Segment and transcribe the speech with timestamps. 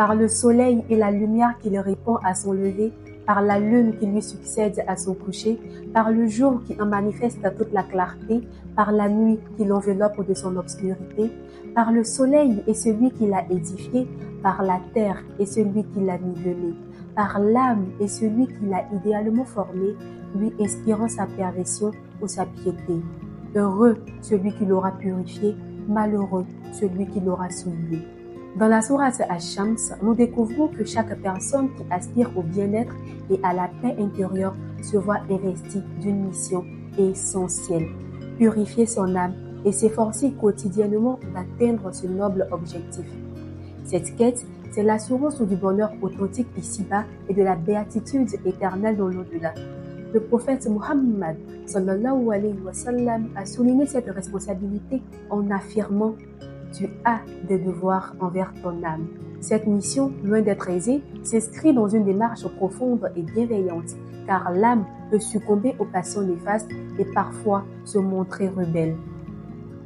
[0.00, 2.90] par le soleil et la lumière qu'il répand à son lever,
[3.26, 5.60] par la lune qui lui succède à son coucher,
[5.92, 8.40] par le jour qui en manifeste toute la clarté,
[8.74, 11.30] par la nuit qui l'enveloppe de son obscurité,
[11.74, 14.08] par le soleil et celui qui l'a édifié,
[14.42, 16.72] par la terre et celui qui l'a nivelé,
[17.14, 19.94] par l'âme et celui qui l'a idéalement formé,
[20.34, 21.90] lui inspirant sa perversion
[22.22, 23.02] ou sa piété.
[23.54, 25.54] Heureux celui qui l'aura purifié,
[25.88, 28.00] malheureux celui qui l'aura souillé.
[28.56, 32.94] Dans la sourate Ash-Shams, nous découvrons que chaque personne qui aspire au bien-être
[33.30, 36.64] et à la paix intérieure se voit investie d'une mission
[36.98, 37.86] essentielle,
[38.38, 43.06] purifier son âme et s'efforcer quotidiennement d'atteindre ce noble objectif.
[43.84, 49.54] Cette quête, c'est l'assurance du bonheur authentique ici-bas et de la béatitude éternelle dans l'au-delà.
[50.12, 52.28] Le prophète Muhammad sallallahu
[53.36, 56.16] a souligné cette responsabilité en affirmant
[56.72, 59.06] tu as des devoirs envers ton âme.
[59.40, 63.96] Cette mission, loin d'être aisée, s'inscrit dans une démarche profonde et bienveillante,
[64.26, 68.96] car l'âme peut succomber aux passions néfastes et parfois se montrer rebelle.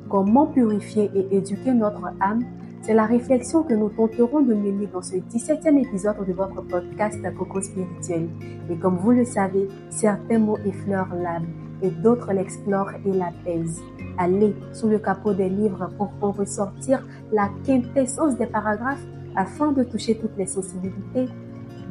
[0.09, 2.45] Comment purifier et éduquer notre âme?
[2.83, 7.19] C'est la réflexion que nous tenterons de mener dans ce 17e épisode de votre podcast
[7.39, 8.29] Coco Spirituel.
[8.69, 11.47] Et comme vous le savez, certains mots effleurent l'âme
[11.83, 13.83] et d'autres l'explorent et l'apaisent.
[14.17, 19.83] Allez sous le capot des livres pour en ressortir la quintessence des paragraphes afin de
[19.83, 21.29] toucher toutes les sensibilités.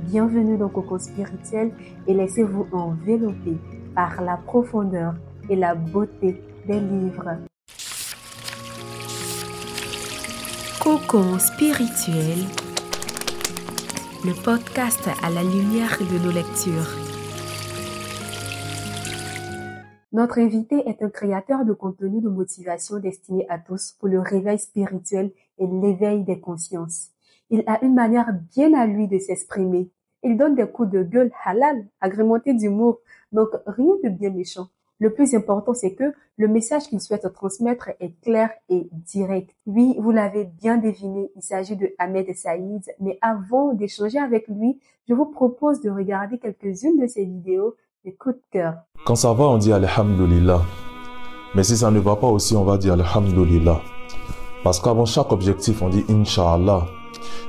[0.08, 1.72] Bienvenue dans Coco Spirituel
[2.08, 3.58] et laissez-vous envelopper
[3.94, 5.16] par la profondeur
[5.50, 7.38] et la beauté des livres.
[10.82, 12.40] Cocon spirituel,
[14.26, 17.03] le podcast à la lumière de nos lectures.
[20.14, 24.60] Notre invité est un créateur de contenu de motivation destiné à tous pour le réveil
[24.60, 27.10] spirituel et l'éveil des consciences.
[27.50, 29.90] Il a une manière bien à lui de s'exprimer.
[30.22, 33.00] Il donne des coups de gueule halal, agrémentés d'humour,
[33.32, 34.68] donc rien de bien méchant.
[35.00, 39.50] Le plus important, c'est que le message qu'il souhaite transmettre est clair et direct.
[39.66, 44.80] Oui, vous l'avez bien deviné, il s'agit de Ahmed Saïd, mais avant d'échanger avec lui,
[45.10, 47.76] je vous propose de regarder quelques-unes de ses vidéos
[48.52, 48.74] Cœur.
[49.06, 50.62] Quand ça va, on dit Alhamdulillah.
[51.56, 53.80] Mais si ça ne va pas aussi, on va dire Alhamdulillah.
[54.64, 56.86] Parce qu'avant chaque objectif, on dit Inch'Allah.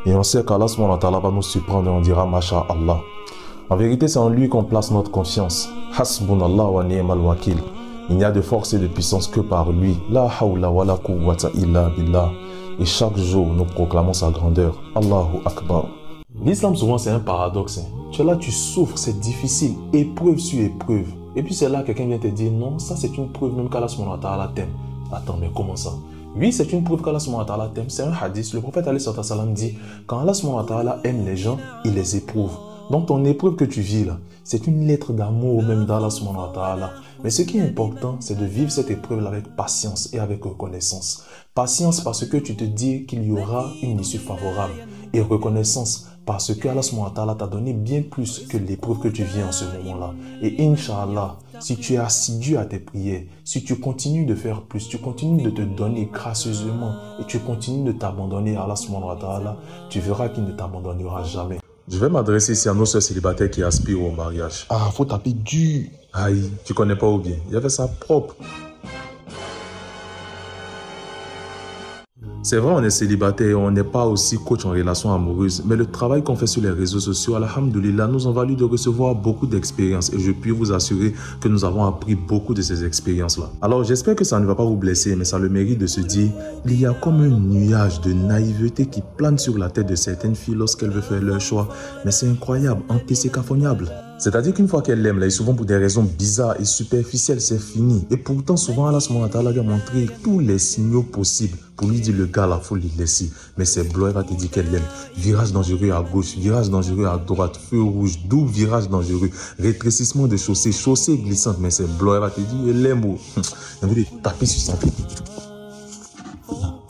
[0.06, 3.00] Et on sait qu'Allah va nous surprendre et on dira Masha'Allah.
[3.69, 5.69] En vérité, c'est en lui qu'on place notre confiance.
[5.98, 7.59] Hasbunallah wa ni'mal wakil.
[8.09, 9.98] Il n'y a de force et de puissance que par lui.
[10.10, 12.31] La hawla wa la quwwata illa billah.
[12.78, 14.81] Et chaque jour, nous proclamons sa grandeur.
[14.94, 15.86] Allahu Akbar.
[16.43, 17.78] L'islam, souvent, c'est un paradoxe.
[17.78, 17.87] Hein.
[18.11, 21.06] Tu es là, tu souffres, c'est difficile, épreuve sur épreuve.
[21.37, 23.87] Et puis c'est là quelqu'un vient te dire, non, ça c'est une preuve même qu'Allah
[24.37, 24.69] la t'aime.
[25.12, 25.93] Attends, mais comment ça?
[26.37, 27.19] Oui, c'est une preuve qu'Allah
[27.56, 27.89] la t'aime.
[27.89, 28.53] C'est un hadith.
[28.53, 28.87] Le prophète
[29.22, 32.56] salam dit, quand Allah aime les gens, il les éprouve.
[32.91, 36.09] Donc ton épreuve que tu vis là, c'est une lettre d'amour même d'Allah
[37.22, 41.25] Mais ce qui est important, c'est de vivre cette épreuve avec patience et avec reconnaissance.
[41.55, 44.75] Patience parce que tu te dis qu'il y aura une issue favorable.
[45.12, 49.52] Et reconnaissance parce que Allah t'a donné bien plus que l'épreuve que tu viens en
[49.52, 50.14] ce moment-là.
[50.42, 54.88] Et Inch'Allah, si tu es assidu à tes prières, si tu continues de faire plus,
[54.88, 59.56] tu continues de te donner gracieusement et tu continues de t'abandonner à Allah,
[59.90, 61.58] tu verras qu'il ne t'abandonnera jamais.
[61.86, 64.66] Je vais m'adresser ici à nos soeurs célibataires qui aspirent au mariage.
[64.70, 65.84] Ah, faut taper dur.
[66.14, 67.36] Aïe, tu connais pas ou bien.
[67.48, 68.36] Il y avait sa propre.
[72.47, 75.87] C'est vrai, on est célibataire, on n'est pas aussi coach en relation amoureuse, mais le
[75.87, 80.12] travail qu'on fait sur les réseaux sociaux, alhamdoulilah, nous a valu de recevoir beaucoup d'expériences
[80.12, 83.47] et je puis vous assurer que nous avons appris beaucoup de ces expériences-là.
[83.62, 85.87] Alors j'espère que ça ne va pas vous blesser, mais ça a le mérite de
[85.87, 86.33] se dire,
[86.66, 90.37] il y a comme un nuage de naïveté qui plane sur la tête de certaines
[90.37, 91.66] filles lorsqu'elles veulent faire leur choix,
[92.04, 93.91] mais c'est incroyable, antécécaphoniable.
[94.19, 97.58] C'est-à-dire qu'une fois qu'elle l'aime, là, et souvent pour des raisons bizarres et superficielles, c'est
[97.58, 98.06] fini.
[98.10, 102.15] Et pourtant, souvent, Allah subhanahu lui a montré tous les signaux possibles pour lui dire
[102.16, 103.30] le gars, là, faut lui laisser.
[103.59, 104.84] Mais c'est blanc, elle va te dire qu'elle l'aime.
[105.16, 110.36] Virage dangereux à gauche, virage dangereux à droite, feu rouge, double virage dangereux, rétrécissement de
[110.36, 113.04] chaussée, chaussée glissante, mais c'est blanc, elle va te dire, elle l'aime.
[113.04, 113.18] Oh.
[113.83, 114.92] Elle veut taper sur son pied.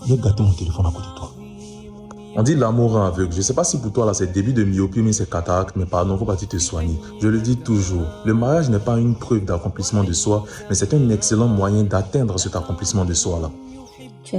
[0.08, 1.23] Le gâteau mon téléphone à côté de toi.
[2.36, 3.32] On dit l'amour aveugle.
[3.32, 5.76] Je ne sais pas si pour toi là c'est début de myopie mais c'est cataracte,
[5.76, 6.98] mais pardon, faut pas te soigner.
[7.20, 10.92] Je le dis toujours, le mariage n'est pas une preuve d'accomplissement de soi, mais c'est
[10.94, 13.38] un excellent moyen d'atteindre cet accomplissement de soi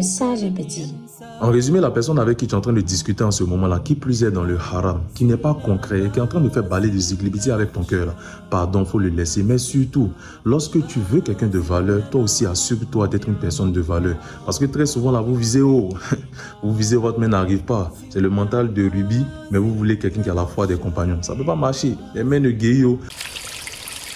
[0.01, 0.93] sage et petit.
[1.41, 3.79] En résumé, la personne avec qui tu es en train de discuter en ce moment-là,
[3.79, 6.49] qui plus est dans le haram, qui n'est pas concret, qui est en train de
[6.49, 8.15] faire baler des ziglibiti avec ton cœur,
[8.49, 9.43] pardon, faut le laisser.
[9.43, 10.11] Mais surtout,
[10.43, 14.15] lorsque tu veux quelqu'un de valeur, toi aussi assure-toi d'être une personne de valeur.
[14.45, 15.89] Parce que très souvent, là, vous visez haut.
[16.63, 17.91] vous visez votre main n'arrive pas.
[18.09, 21.21] C'est le mental de Ruby, mais vous voulez quelqu'un qui a la foi des compagnons.
[21.21, 21.95] Ça ne peut pas marcher.
[22.13, 22.99] Les mains de guéo.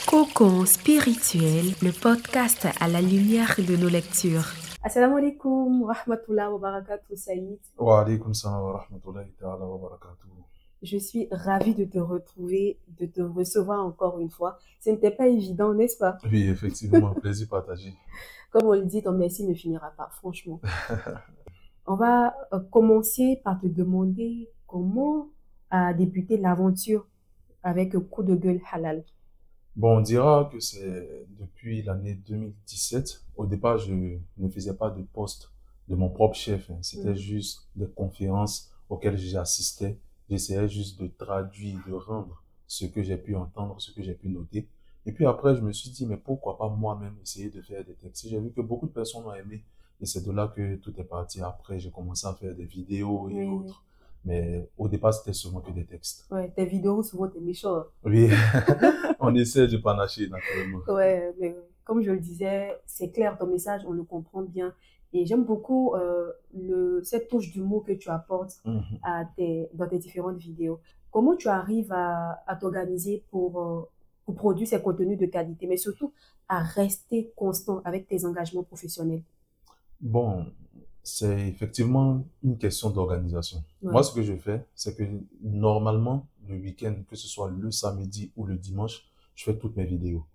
[0.08, 4.46] Cocon spirituel, le podcast à la lumière de nos lectures.
[4.82, 7.60] Assalamu alaikum wa rahmatullah wa barakatuh, Saïd.
[7.78, 10.30] Wa alaykum salam wa rahmatullahi ta'ala wa barakatuh.
[10.82, 14.58] Je suis ravie de te retrouver, de te recevoir encore une fois.
[14.80, 16.18] Ce n'était pas évident, n'est-ce pas?
[16.32, 17.94] Oui, effectivement, plaisir partagé.
[18.52, 20.62] Comme on le dit, ton merci ne finira pas, franchement.
[21.86, 25.28] on va euh, commencer par te demander comment
[25.72, 27.06] a débuté l'aventure
[27.64, 29.04] avec Coup de gueule halal.
[29.76, 33.24] Bon, on dira que c'est depuis l'année 2017.
[33.38, 33.94] Au départ, je
[34.38, 35.52] ne faisais pas de poste
[35.88, 36.70] de mon propre chef.
[36.70, 36.78] hein.
[36.82, 37.16] C'était Mhm.
[37.16, 39.98] juste des conférences auxquelles j'assistais.
[40.30, 44.30] J'essayais juste de traduire, de rendre ce que j'ai pu entendre, ce que j'ai pu
[44.30, 44.68] noter.
[45.06, 47.94] Et puis après, je me suis dit, mais pourquoi pas moi-même essayer de faire des
[47.94, 48.28] textes?
[48.28, 49.64] J'ai vu que beaucoup de personnes ont aimé.
[50.02, 51.42] Et c'est de là que tout est parti.
[51.42, 53.46] Après, j'ai commencé à faire des vidéos et Oui.
[53.48, 53.84] autres.
[54.26, 56.26] Mais au départ, c'était seulement que des textes.
[56.32, 57.84] Ouais, tes vidéos, souvent, t'es méchant.
[58.04, 58.30] Oui,
[59.20, 60.80] on essaie de panacher naturellement.
[60.88, 61.56] Ouais, mais
[61.86, 64.74] comme je le disais, c'est clair, ton message, on le comprend bien.
[65.14, 69.00] Et j'aime beaucoup euh, le, cette touche d'humour que tu apportes Mhm.
[69.04, 70.80] à tes, dans tes différentes vidéos.
[71.12, 73.90] Comment tu arrives à, à t'organiser pour, euh,
[74.26, 76.14] pour produire ces contenus de qualité, mais surtout
[76.48, 79.24] à rester constant avec tes engagements professionnels?
[80.02, 80.46] Bon,
[81.04, 83.64] c'est effectivement une question d'organisation.
[83.82, 83.92] Ouais.
[83.92, 85.04] Moi, ce que je fais, c'est que
[85.42, 89.86] normalement, le week-end, que ce soit le samedi ou le dimanche, je fais toutes mes
[89.86, 90.26] vidéos.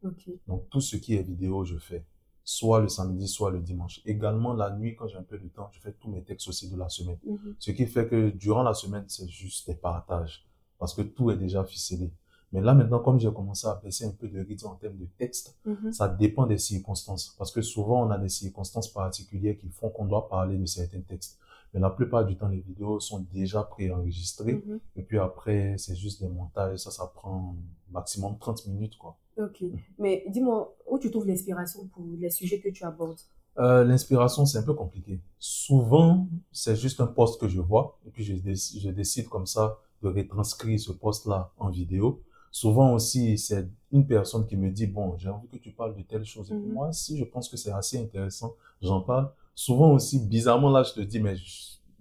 [0.49, 2.05] Donc, tout ce qui est vidéo, je fais.
[2.43, 4.01] Soit le samedi, soit le dimanche.
[4.05, 6.71] Également, la nuit, quand j'ai un peu de temps, je fais tous mes textes aussi
[6.71, 7.19] de la semaine.
[7.27, 7.55] Mhm.
[7.59, 10.47] Ce qui fait que durant la semaine, c'est juste des partages.
[10.79, 12.11] Parce que tout est déjà ficelé.
[12.55, 15.07] Mais là, maintenant, comme j'ai commencé à baisser un peu de rythme en termes de
[15.19, 15.93] texte, Mhm.
[15.93, 17.35] ça dépend des circonstances.
[17.37, 21.01] Parce que souvent, on a des circonstances particulières qui font qu'on doit parler de certains
[21.01, 21.37] textes.
[21.73, 24.55] Mais la plupart du temps, les vidéos sont déjà préenregistrées.
[24.65, 24.79] Mhm.
[24.97, 26.79] Et puis après, c'est juste des montages.
[26.79, 27.57] Ça, ça prend
[27.91, 29.17] maximum 30 minutes, quoi.
[29.37, 29.65] Ok.
[29.99, 33.19] Mais dis-moi, où tu trouves l'inspiration pour les sujets que tu abordes?
[33.59, 35.21] Euh, l'inspiration, c'est un peu compliqué.
[35.41, 37.99] Souvent, c'est juste un post que je vois.
[38.07, 42.23] Et puis, je, déc- je décide comme ça de retranscrire ce post-là en vidéo.
[42.57, 46.03] Souvent aussi, c'est une personne qui me dit, bon, j'ai envie que tu parles de
[46.03, 46.53] telle chose.
[46.53, 46.73] Et puis Mhm.
[46.73, 49.29] moi, si je pense que c'est assez intéressant, j'en parle.
[49.57, 51.35] Souvent aussi, bizarrement, là, je te dis, mais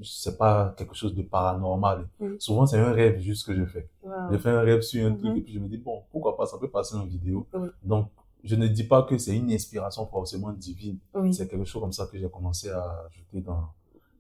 [0.04, 2.08] c'est pas quelque chose de paranormal.
[2.38, 3.90] Souvent, c'est un rêve juste que je fais.
[4.04, 4.12] Wow.
[4.32, 5.38] Je fais un rêve sur un truc Mhm.
[5.38, 7.48] et puis je me dis, bon, pourquoi pas, ça peut passer en vidéo.
[7.56, 7.70] Oui.
[7.82, 8.10] Donc,
[8.44, 11.00] je ne dis pas que c'est une inspiration forcément divine.
[11.16, 11.34] Oui.
[11.34, 13.70] C'est quelque chose comme ça que j'ai commencé à ajouter dans,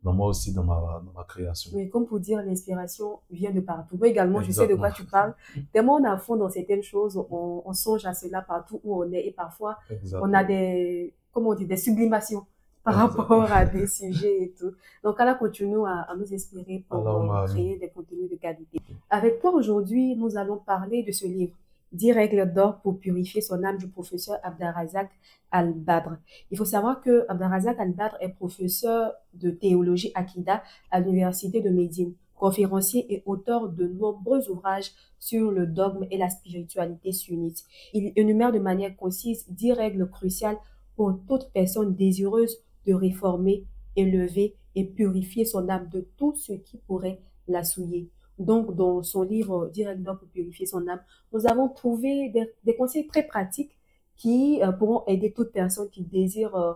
[0.03, 1.71] dans moi aussi, dans ma, dans ma création.
[1.73, 3.97] Mais comme pour dire, l'inspiration vient de partout.
[3.97, 5.33] Moi également, je sais de quoi tu parles.
[5.71, 9.11] Tellement on a fond dans certaines choses, on, on songe à cela partout où on
[9.11, 10.29] est et parfois Exactement.
[10.29, 12.45] on a des, comment on dit, des sublimations
[12.83, 13.39] par Exactement.
[13.39, 14.71] rapport à des sujets et tout.
[15.05, 17.01] Donc, Allah continue à, à nous inspirer pour
[17.47, 18.77] créer des contenus de qualité.
[19.09, 21.53] Avec toi aujourd'hui, nous allons parler de ce livre,
[21.93, 25.09] 10 règles d'or pour purifier son âme du professeur Abdarazak
[25.51, 26.17] Al-Badr.
[26.51, 32.13] Il faut savoir que Abdarazak Al-Badr est professeur de théologie Akida à l'université de Médine,
[32.35, 37.63] conférencier et auteur de nombreux ouvrages sur le dogme et la spiritualité sunnite.
[37.93, 40.57] Il énumère de manière concise 10 règles cruciales
[40.95, 46.77] pour toute personne désireuse de réformer, élever et purifier son âme de tout ce qui
[46.77, 48.09] pourrait la souiller.
[48.43, 52.75] Donc, dans son livre Direct d'or pour purifier son âme, nous avons trouvé des, des
[52.75, 53.75] conseils très pratiques
[54.15, 56.73] qui euh, pourront aider toute personne qui désire euh,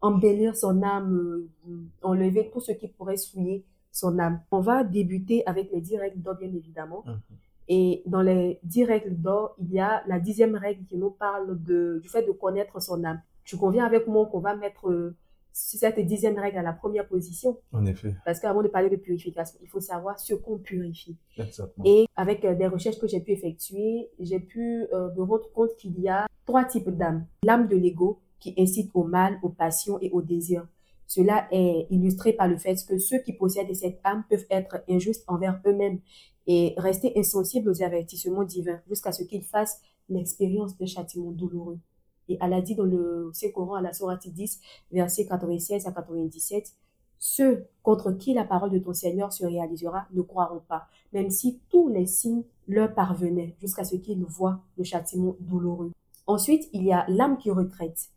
[0.00, 4.40] embellir son âme, euh, enlever tout ce qui pourrait souiller son âme.
[4.50, 7.04] On va débuter avec les 10 règles d'or, bien évidemment.
[7.06, 7.20] Mhm.
[7.68, 11.62] Et dans les 10 règles d'or, il y a la dixième règle qui nous parle
[11.62, 13.20] de, du fait de connaître son âme.
[13.44, 15.14] Tu conviens avec moi qu'on va mettre
[15.52, 18.96] euh, cette dixième règle à la première position En effet, parce qu'avant de parler de
[18.96, 21.16] purification, il faut savoir ce qu'on purifie.
[21.36, 21.84] exactement.
[21.86, 25.74] Et avec euh, des recherches que j'ai pu effectuer, j'ai pu euh, me rendre compte
[25.76, 27.26] qu'il y a trois types d'âmes.
[27.44, 30.66] L'âme de l'ego qui incite au mal, aux passions et aux désirs.
[31.06, 35.24] Cela est illustré par le fait que ceux qui possèdent cette âme peuvent être injustes
[35.28, 36.00] envers eux-mêmes
[36.46, 41.78] et rester insensibles aux avertissements divins jusqu'à ce qu'ils fassent l'expérience d'un châtiment douloureux.
[42.28, 44.60] Et Allah dit dans le Saint-Coran, à la Sourate 10,
[44.92, 46.74] versets 96 à 97,
[47.18, 51.60] ceux contre qui la parole de ton Seigneur se réalisera ne croiront pas, même si
[51.68, 55.92] tous les signes leur parvenaient, jusqu'à ce qu'ils voient le châtiment douloureux.
[56.26, 58.10] Ensuite, il y a l'âme qui retraite.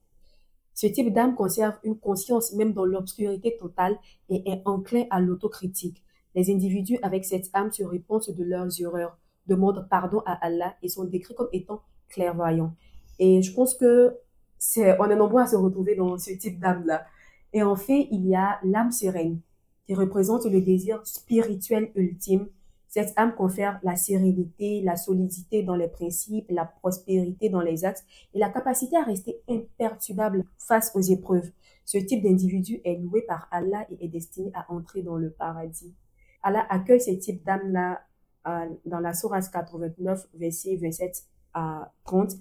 [0.74, 3.98] Ce type d'âme conserve une conscience même dans l'obscurité totale
[4.30, 6.04] et est enclin à l'autocritique.
[6.36, 10.90] Les individus avec cette âme se répondent de leurs erreurs, demandent pardon à Allah et
[10.90, 12.74] sont décrits comme étant clairvoyants.
[13.20, 14.16] Et je pense que
[14.58, 17.06] c'est, on est nombreux à se retrouver dans ce type d'âme-là.
[17.54, 19.40] Et en fait, il y a l'âme sereine,
[19.86, 22.48] qui représente le désir spirituel ultime.
[22.88, 28.06] Cette âme confère la sérénité, la solidité dans les principes, la prospérité dans les actes
[28.34, 31.52] et la capacité à rester imperturbable face aux épreuves.
[31.84, 35.94] Ce type d'individu est loué par Allah et est destiné à entrer dans le paradis.
[36.42, 38.02] Allah accueille ce type d'âme-là
[38.48, 42.34] euh, dans la Sourate 89, versets 27 à 30,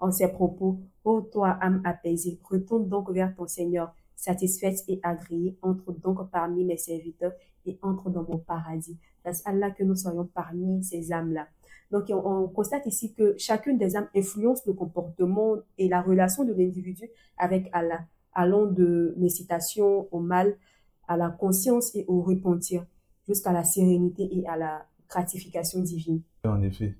[0.00, 0.80] en ces propos.
[1.04, 6.64] Ô toi, âme apaisée, retourne donc vers ton Seigneur, satisfaite et agréée, entre donc parmi
[6.64, 7.32] mes serviteurs
[7.66, 8.98] et entre dans mon paradis.
[9.24, 11.46] C'est Allah que nous soyons parmi ces âmes-là.
[11.90, 16.44] Donc, on, on, constate ici que chacune des âmes influence le comportement et la relation
[16.44, 18.00] de l'individu avec Allah,
[18.34, 20.56] allant de l'incitation au mal,
[21.06, 22.84] à la conscience et au repentir,
[23.26, 26.20] jusqu'à la sérénité et à la gratification divine.
[26.44, 26.96] En effet,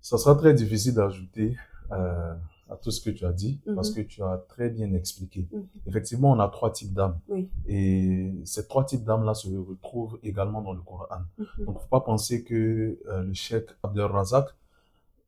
[0.00, 1.56] ça sera très difficile d'ajouter
[1.92, 2.34] euh,
[2.70, 3.74] à tout ce que tu as dit Mhm.
[3.74, 5.46] parce que tu as très bien expliqué.
[5.52, 5.66] Mhm.
[5.86, 7.48] Effectivement, on a trois types d'âmes Oui.
[7.66, 11.06] et ces trois types d'âmes-là se retrouvent également dans le Coran.
[11.38, 11.64] Mhm.
[11.66, 14.48] Donc, faut pas penser que euh, le cheikh Abdel Razak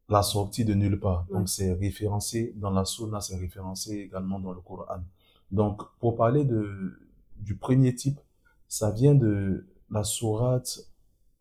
[0.08, 1.26] l'a sorti de nulle part.
[1.30, 5.02] Donc, c'est référencé dans la Sunna, c'est référencé également dans le Coran.
[5.50, 6.98] Donc, pour parler de,
[7.38, 8.18] du premier type,
[8.68, 10.80] ça vient de la sourate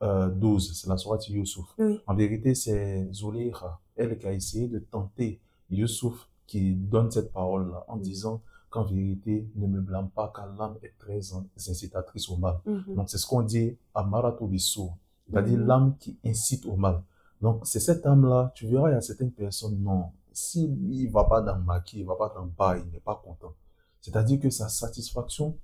[0.03, 1.65] euh, 12, c'est la sourate Yusuf.
[1.77, 1.99] Oui.
[2.05, 7.85] En vérité, c'est Zuleika, elle qui a essayé de tenter Yusuf qui donne cette parole-là
[7.87, 8.01] en Mm.
[8.01, 11.19] disant qu'en vérité, ne me blâme pas car l'âme est très
[11.55, 12.59] incitatrice au mal.
[12.65, 12.95] Mhm.
[12.95, 14.91] Donc, c'est ce qu'on dit Amarato Bisso,
[15.29, 15.65] c'est-à-dire Mhm.
[15.67, 17.01] l'âme qui incite au mal.
[17.41, 21.23] Donc, c'est cette âme-là, tu verras, il y a certaines personnes, non, si il va
[21.23, 23.53] pas dans maquis, il va pas dans bas, il n'est pas content.
[24.01, 25.57] C'est-à-dire que sa satisfaction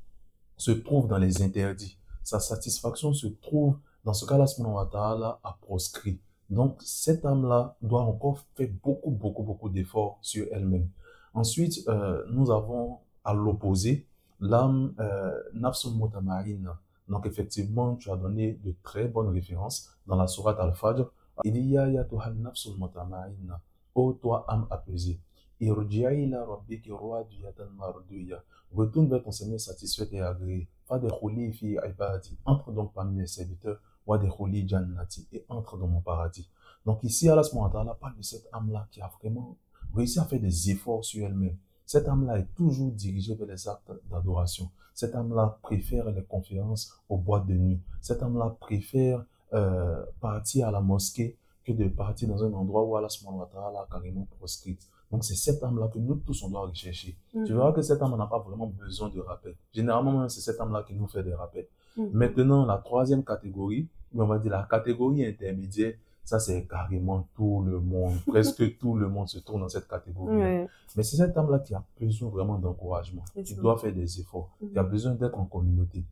[0.58, 1.98] se trouve dans les interdits.
[2.24, 6.20] Sa satisfaction se trouve dans ce cas-là, wa ta'ala a proscrit.
[6.52, 10.90] Donc, cette âme-là doit encore faire beaucoup, beaucoup, beaucoup d'efforts sur elle-même.
[11.34, 14.06] Ensuite, euh, nous avons à l'opposé
[14.42, 16.70] l'âme euh, nafsun mutamarine.
[17.08, 21.10] Donc, effectivement, tu as donné de très bonnes références dans la sourate Al-Fajr.
[21.46, 23.54] Il y a yatuhal nafsun mutamarine.
[23.96, 25.22] Ô toi, âme apaisée.
[28.74, 30.68] Retourne vers ton Seigneur satisfait et agréé.
[32.46, 33.80] Entre donc parmi mes serviteurs.
[34.12, 35.28] Wadkhuli jannati.
[35.34, 36.50] Et entre dans mon paradis.
[36.86, 39.58] Donc ici, Allah subhanahu wa parle de cette âme-là qui a vraiment
[39.96, 41.58] réussi à faire des efforts sur elle-même.
[41.86, 44.70] Cette âme-là est toujours dirigée vers les actes d'adoration.
[44.94, 47.80] Cette âme-là préfère les conférences aux boîtes de nuit.
[48.00, 52.96] Cette âme-là préfère euh, partir à la mosquée que de partir dans un endroit où
[52.96, 54.78] Allah subhanahu wa a carrément proscrit.
[55.12, 57.18] Donc c'est cette âme-là que nous tous on doit rechercher.
[57.34, 57.46] Mhm.
[57.46, 59.56] Tu verras que cette âme n'a pas vraiment besoin de rappel.
[59.74, 61.68] Généralement, c'est cette âme-là qui nous fait des rappels.
[61.98, 62.10] Mhm.
[62.14, 67.80] Maintenant, la troisième catégorie, on va dire la catégorie intermédiaire, ça c'est carrément tout le
[67.80, 70.36] monde, presque tout le monde se trouve dans cette catégorie.
[70.36, 70.68] Ouais.
[70.96, 73.24] Mais c'est cette âme-là qui a besoin vraiment d'encouragement.
[73.44, 74.50] Tu dois faire des efforts.
[74.62, 74.72] Mhm.
[74.72, 76.06] Tu as besoin d'être en communauté.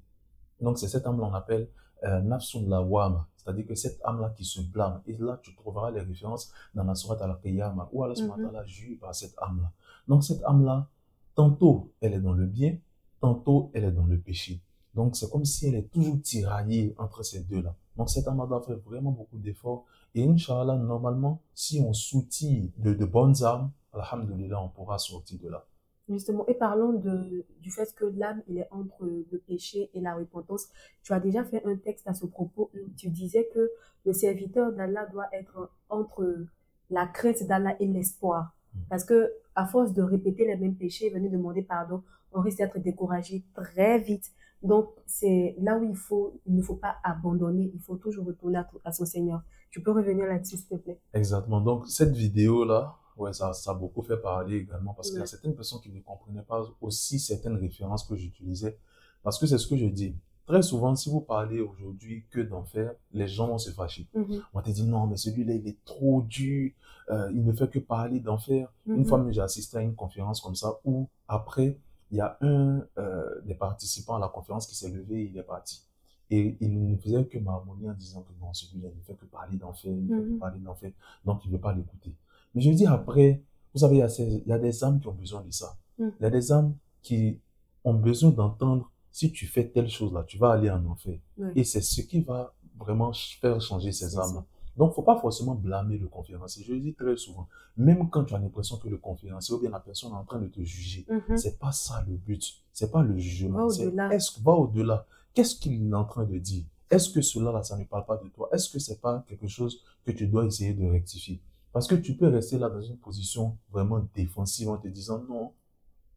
[0.62, 1.68] Donc c'est cette âme-là qu'on appelle
[2.04, 5.02] euh, nafsun lawama, c'est-à-dire que cette âme-là qui se blâme.
[5.06, 8.64] Et là, tu trouveras les références dans la sourate al-Qiyamah, où Allah subhanahu wa
[9.02, 9.72] par cette âme-là.
[10.08, 10.88] Donc cette âme-là,
[11.36, 12.78] tantôt elle est dans le bien,
[13.20, 14.62] tantôt elle est dans le péché.
[14.94, 17.76] Donc c'est comme si elle est toujours tiraillée entre ces deux-là.
[17.96, 19.86] Donc cette âme doit faire vraiment beaucoup d'efforts.
[20.16, 25.50] Et Inch'Allah, normalement, si on soutient de, de bonnes âmes, Alhamdulillah, on pourra sortir de
[25.50, 25.66] là.
[26.08, 30.16] Justement, et parlons de, du fait que l'âme, il est entre le péché et la
[30.16, 30.68] repentance.
[31.04, 33.70] Tu as déjà fait un texte à ce propos où tu disais que
[34.06, 36.48] le serviteur d'Allah doit être entre
[36.90, 38.56] la crainte d'Allah et l'espoir.
[38.74, 38.80] Mm.
[38.90, 42.80] Parce que, à force de répéter les mêmes péchés, venir demander pardon, on risque d'être
[42.80, 44.32] découragé très vite.
[44.62, 48.58] Donc, c'est là où il faut, il ne faut pas abandonner, il faut toujours retourner
[48.58, 49.42] à, à son Seigneur.
[49.72, 51.00] Tu peux revenir là-dessus, s'il te plaît.
[51.14, 51.62] Exactement.
[51.62, 55.26] Donc, cette vidéo-là, ouais, ça, ça a beaucoup fait parler également parce qu'il y a
[55.28, 58.78] certaines personnes qui ne comprenaient pas aussi certaines références que j'utilisais.
[59.24, 60.16] Parce que c'est ce que je dis.
[60.46, 64.08] Très souvent, si vous parlez aujourd'hui que d'enfer, les gens vont se fâcher.
[64.16, 64.42] Mhm.
[64.54, 66.72] On te dit non, mais celui-là, il est trop dur,
[67.12, 68.74] euh, il ne fait que parler d'enfer.
[68.88, 69.06] Une Mhm.
[69.06, 71.78] fois j'ai assisté à une conférence comme ça où, après,
[72.12, 75.38] il y a un euh, des participants à la conférence qui s'est levé et il
[75.38, 75.84] est parti.
[76.32, 79.26] Et il ne faisait que m'harmonier en disant que non, celui-là, il ne fait que
[79.26, 80.40] parler d'enfer, il ne fait que Mhm.
[80.40, 80.92] parler d'enfer,
[81.26, 82.14] donc il ne veut pas l'écouter.
[82.54, 83.42] Mais je dis après,
[83.74, 85.52] vous savez, il y, a ces- il y a des âmes qui ont besoin de
[85.52, 85.78] ça.
[85.98, 86.12] Mhm.
[86.20, 87.40] Il y a des âmes qui
[87.84, 91.20] ont besoin d'entendre si tu fais telle chose là, tu vas aller en enfer.
[91.56, 94.44] Et c'est ce qui va vraiment faire changer ces âmes.
[94.80, 96.64] Donc, faut pas forcément blâmer le conférencier.
[96.66, 97.48] Je le dis très souvent.
[97.78, 100.40] Même quand tu as l'impression que le conférencier ou bien la personne est en train
[100.40, 101.38] de te juger, Mhm.
[101.38, 102.44] c'est pas ça le but.
[102.72, 103.68] C'est pas le jugement.
[103.68, 104.14] Va C'est au-delà.
[104.14, 105.06] est-ce va au-delà.
[105.34, 106.64] Qu'est-ce qu'il est en train de dire?
[106.90, 108.50] Est-ce que cela là, ça ne parle pas de toi?
[108.54, 111.40] Est-ce que c'est pas quelque chose que tu dois essayer de rectifier?
[111.74, 115.52] Parce que tu peux rester là dans une position vraiment défensive en te disant non,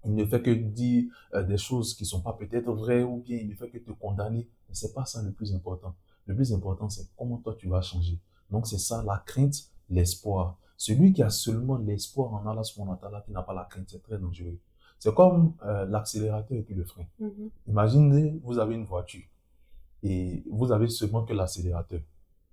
[0.05, 1.05] il ne fait que dire
[1.35, 3.91] euh, des choses qui sont pas peut-être vraies ou bien il ne fait que te
[3.91, 4.49] condamner.
[4.69, 5.95] Mais c'est pas ça le plus important.
[6.27, 8.19] Le plus important, c'est comment toi tu vas changer.
[8.53, 9.55] Donc c'est ça, la crainte,
[9.89, 10.59] l'espoir.
[10.77, 14.03] Celui qui a seulement l'espoir en Allah subhanahu wa qui n'a pas la crainte, c'est
[14.03, 14.59] très dangereux.
[14.99, 17.07] C'est comme euh, l'accélérateur et puis le frein.
[17.19, 17.51] Mhm.
[17.67, 19.25] Imaginez, vous avez une voiture
[20.03, 22.01] et vous avez seulement que l'accélérateur.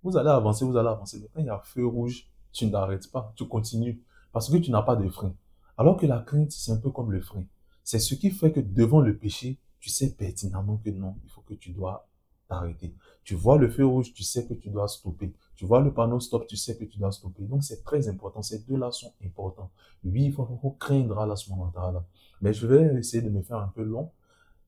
[0.02, 1.20] Vous allez avancer, vous allez avancer.
[1.20, 4.02] Mais quand il y a feu rouge, tu n'arrêtes pas, tu continues
[4.32, 5.34] parce que tu n'as pas de frein.
[5.78, 7.44] Alors que la crainte, c'est un peu comme le frein.
[7.84, 11.42] C'est ce qui fait que devant le péché, tu sais pertinemment que non, il faut
[11.42, 12.09] que tu dois
[12.50, 12.94] t'arrêter.
[13.24, 15.32] Tu vois le feu rouge, tu sais que tu dois stopper.
[15.56, 17.44] Tu vois le panneau stop, tu sais que tu dois stopper.
[17.44, 18.42] Donc c'est très important.
[18.42, 19.70] Ces deux-là sont importants.
[20.04, 22.06] Oui, il faut, faut craindre Allah subhanahu wa.
[22.42, 24.12] Mais je vais essayer de me faire un peu long.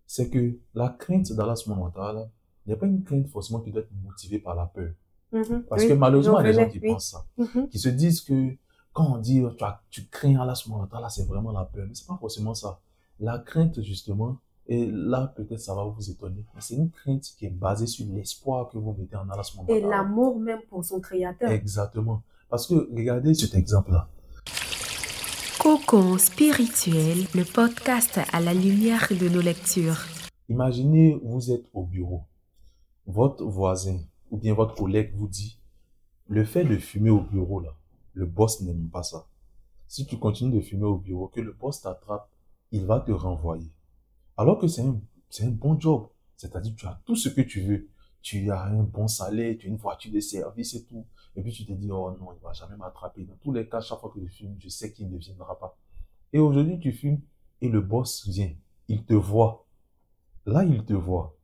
[0.05, 2.29] C'est que la crainte d'Allah subhanahu wa
[2.67, 4.91] n'est pas une crainte forcément qui doit être motivée par la peur.
[5.31, 5.63] Mhm.
[5.69, 6.89] Parce Oui, que malheureusement, il y a des gens qui oui.
[6.91, 7.25] pensent ça.
[7.37, 7.69] Mhm.
[7.69, 8.55] Qui se disent que
[8.93, 11.85] quand on dit tu, as- tu crains Allah subhanahu wa c'est vraiment la peur.
[11.87, 12.79] Mais c'est pas forcément ça.
[13.19, 14.37] La crainte, justement,
[14.73, 18.05] et là, peut-être ça va vous étonner, mais c'est une crainte qui est basée sur
[18.07, 19.97] l'espoir que vous mettez en Allah subhanahu wa Et ta'ala.
[19.97, 21.51] l'amour même pour son créateur.
[21.51, 22.21] Exactement.
[22.49, 24.07] Parce que regardez cet exemple-là.
[25.59, 29.99] Cocon spirituel, le podcast à la lumière de nos lectures.
[30.47, 32.21] Imaginez, vous êtes au bureau.
[33.05, 33.99] Votre voisin
[34.31, 35.59] ou bien votre collègue vous dit,
[36.29, 37.75] le fait de fumer au bureau, là,
[38.13, 39.25] le boss n'aime pas ça.
[39.89, 42.29] Si tu continues de fumer au bureau, que le boss t'attrape,
[42.71, 43.69] il va te renvoyer.
[44.37, 46.07] Alors que c'est un, bon job.
[46.35, 47.89] C'est-à-dire, tu as tout ce que tu veux.
[48.21, 51.05] Tu as un bon salaire, tu as une voiture de service et tout.
[51.35, 53.23] Et puis tu te dis, oh non, il va jamais m'attraper.
[53.23, 55.77] Dans tous les cas, chaque fois que je fume, je sais qu'il ne viendra pas.
[56.33, 57.21] Et aujourd'hui, tu fumes
[57.61, 58.53] et le boss vient.
[58.87, 59.65] Il te voit.
[60.45, 61.37] Là, il te voit.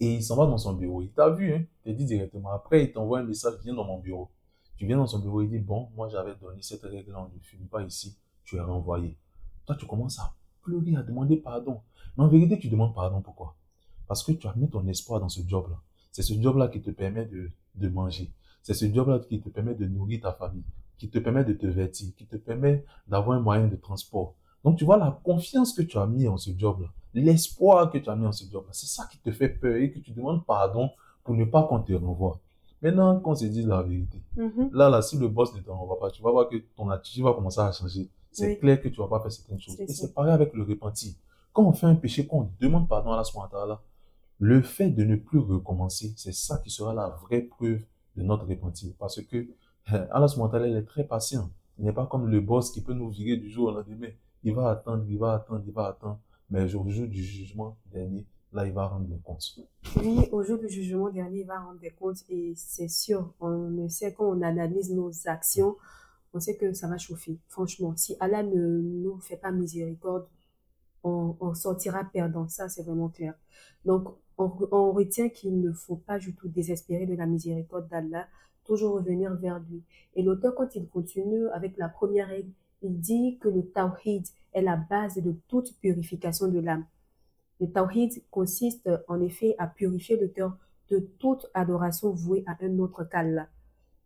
[0.00, 1.02] Et il s'en va dans son bureau.
[1.02, 1.64] Il t'a vu, hein.
[1.84, 2.50] Il te dit directement.
[2.50, 4.30] Après, il t'envoie un message, viens dans mon bureau.
[4.76, 7.40] Tu viens dans son bureau, il dit, bon, moi j'avais donné cette règle-là, on ne
[7.40, 8.18] fume pas ici.
[8.44, 9.16] Tu es renvoyé.
[9.64, 11.80] Toi, tu commences à pleurer, à demander pardon.
[12.16, 13.54] Mais en vérité, tu demandes pardon pourquoi?
[14.06, 15.76] Parce que tu as mis ton espoir dans ce job-là.
[16.10, 18.30] C'est ce job-là qui te permet de, de manger.
[18.62, 20.64] C'est ce job-là qui te permet de nourrir ta famille,
[20.98, 24.34] qui te permet de te vêtir, qui te permet d'avoir un moyen de transport.
[24.64, 28.08] Donc, tu vois la confiance que tu as mis en ce job-là, l'espoir que tu
[28.08, 30.44] as mis en ce job-là, c'est ça qui te fait peur et que tu demandes
[30.44, 30.90] pardon
[31.24, 32.38] pour ne pas qu'on te renvoie.
[32.80, 34.20] Maintenant, qu'on se dise la vérité.
[34.36, 34.70] Mhm.
[34.72, 37.22] Là, là, si le boss ne te renvoie pas, tu vas voir que ton attitude
[37.22, 38.08] va commencer à changer.
[38.32, 38.58] C'est Oui.
[38.58, 39.80] clair que tu vas pas faire certaines choses.
[39.80, 41.16] Et c'est pareil avec le repenti.
[41.52, 43.80] Quand on fait un péché, quand on demande pardon à la ta'ala,
[44.38, 47.82] le fait de ne plus recommencer, c'est ça qui sera la vraie preuve
[48.16, 48.92] de notre repentir.
[48.98, 49.36] Parce que
[49.92, 51.50] euh, Allah ta'ala, il est très patient.
[51.78, 54.08] Il n'est pas comme le boss qui peut nous virer du jour au lendemain.
[54.44, 56.18] Il va attendre, il va attendre, il va attendre.
[56.50, 59.58] Mais au jour du jugement dernier, là, il va rendre les comptes.
[59.96, 63.48] Oui, au jour du jugement dernier, il va rendre des comptes et c'est sûr, on
[63.48, 65.76] le sait quand on analyse nos actions,
[66.34, 67.38] on sait que ça va chauffer.
[67.48, 70.26] Franchement, si Allah ne nous fait pas miséricorde,
[71.04, 72.48] on, sortira perdant.
[72.48, 73.34] Ça, c'est vraiment clair.
[73.84, 78.28] Donc, on, on retient qu'il ne faut pas du tout désespérer de la miséricorde d'Allah,
[78.64, 79.82] toujours revenir vers lui.
[80.14, 82.50] Et l'auteur, quand il continue avec la première règle,
[82.82, 86.86] il dit que le tawhid est la base de toute purification de l'âme.
[87.60, 90.56] Le tawhid consiste en effet à purifier le cœur
[90.90, 93.48] de toute adoration vouée à un autre qu'Allah,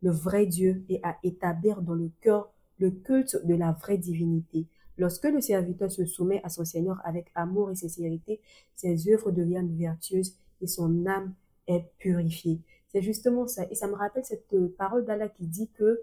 [0.07, 4.69] le vrai Dieu, et à établir dans le cœur le culte de la vraie divinité.
[4.99, 8.41] Lorsque le serviteur se soumet à son Seigneur avec amour et sincérité,
[8.77, 11.35] ses œuvres deviennent vertueuses et son âme
[11.67, 12.61] est purifiée.
[12.93, 13.65] C'est justement ça.
[13.69, 16.01] Et ça me rappelle cette euh, parole d'Allah qui dit que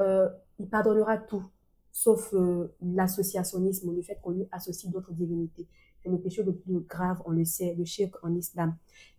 [0.00, 0.28] euh,
[0.58, 1.46] il pardonnera tout,
[1.92, 5.68] sauf euh, l'associationnisme, le fait qu'on lui associe d'autres divinités.
[6.02, 8.76] C'est le péché le plus grave, on le sait, le shirk en islam.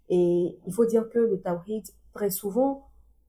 [0.10, 2.88] Et il faut dire que le tawhid, très souvent,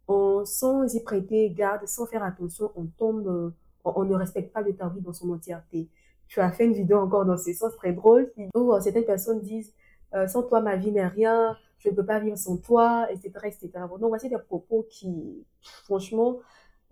[0.09, 3.51] on, sans y prêter garde, sans faire attention, on tombe, euh,
[3.85, 5.89] on, on ne respecte pas le tawhid dans son entièreté.
[6.27, 9.41] Tu as fait une vidéo encore dans ce sens très drôle où euh, certaines personnes
[9.41, 9.73] disent
[10.15, 13.31] euh, sans toi ma vie n'est rien, je ne peux pas vivre sans toi, etc.,
[13.45, 13.71] etc.
[14.01, 15.45] Donc voici des propos qui,
[15.85, 16.39] franchement,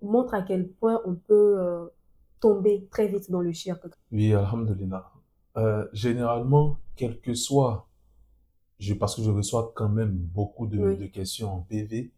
[0.02, 1.86] montrent à quel point on peut euh,
[2.40, 3.82] tomber très vite dans le shirk.
[4.12, 5.10] Oui, alhamdulillah.
[5.56, 7.88] Euh, généralement, quel que soit,
[8.78, 10.96] je, parce que je reçois quand même beaucoup de, Oui.
[10.98, 12.10] de questions en PV,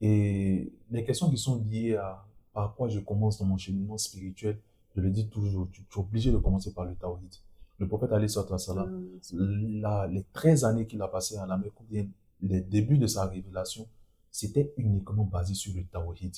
[0.00, 4.58] et les questions qui sont liées à par quoi je commence dans mon cheminement spirituel,
[4.94, 7.34] je le dis toujours, tu, tu es obligé de commencer par le tawhid.
[7.78, 11.72] Le prophète Ali Salam, Hum, la, les 13 années qu'il a passées à la Mecque,
[12.40, 13.88] les débuts de sa révélation,
[14.30, 16.36] c'était uniquement basé sur le tawhid.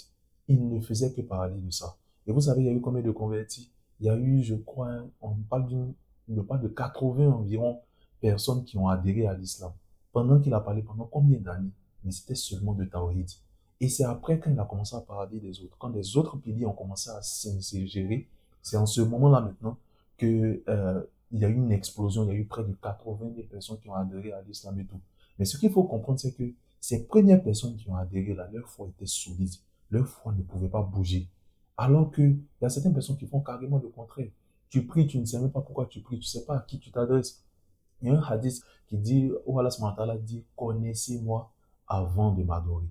[0.48, 1.96] il ne faisait que parler de ça.
[2.26, 3.70] Et vous savez, il y a eu combien de convertis?
[4.00, 5.94] Il y a eu, je crois, on parle, d'une,
[6.28, 7.80] on parle de 80 environ
[8.20, 9.72] personnes qui ont adhéré à l'islam.
[10.12, 11.72] Pendant qu'il a parlé, pendant combien d'années?
[12.04, 13.28] Mais c'était seulement de Tawhid.
[13.80, 15.76] Et c'est après qu'il a commencé à parler des autres.
[15.78, 18.28] Quand les autres piliers ont commencé à s'ingérer,
[18.62, 19.76] c'est en ce moment-là maintenant
[20.16, 22.24] que euh, il y a eu une explosion.
[22.24, 24.84] Il y a eu près de 80 000 personnes qui ont adhéré à l'islam et
[24.84, 25.00] tout.
[25.38, 28.68] Mais ce qu'il faut comprendre, c'est que ces premières personnes qui ont adhéré là, leur
[28.68, 29.52] foi était solide.
[29.90, 31.28] Leur foi ne pouvait pas bouger.
[31.76, 34.28] Alors que il y a certaines personnes qui font carrément le contraire.
[34.70, 36.78] Tu pries, tu ne sais même pas pourquoi tu pries, tu sais pas à qui
[36.78, 37.44] tu t'adresses.
[38.02, 41.52] Il y a un hadith qui dit, oh Allah dit, connaissez-moi
[41.86, 42.86] avant de m'adorer.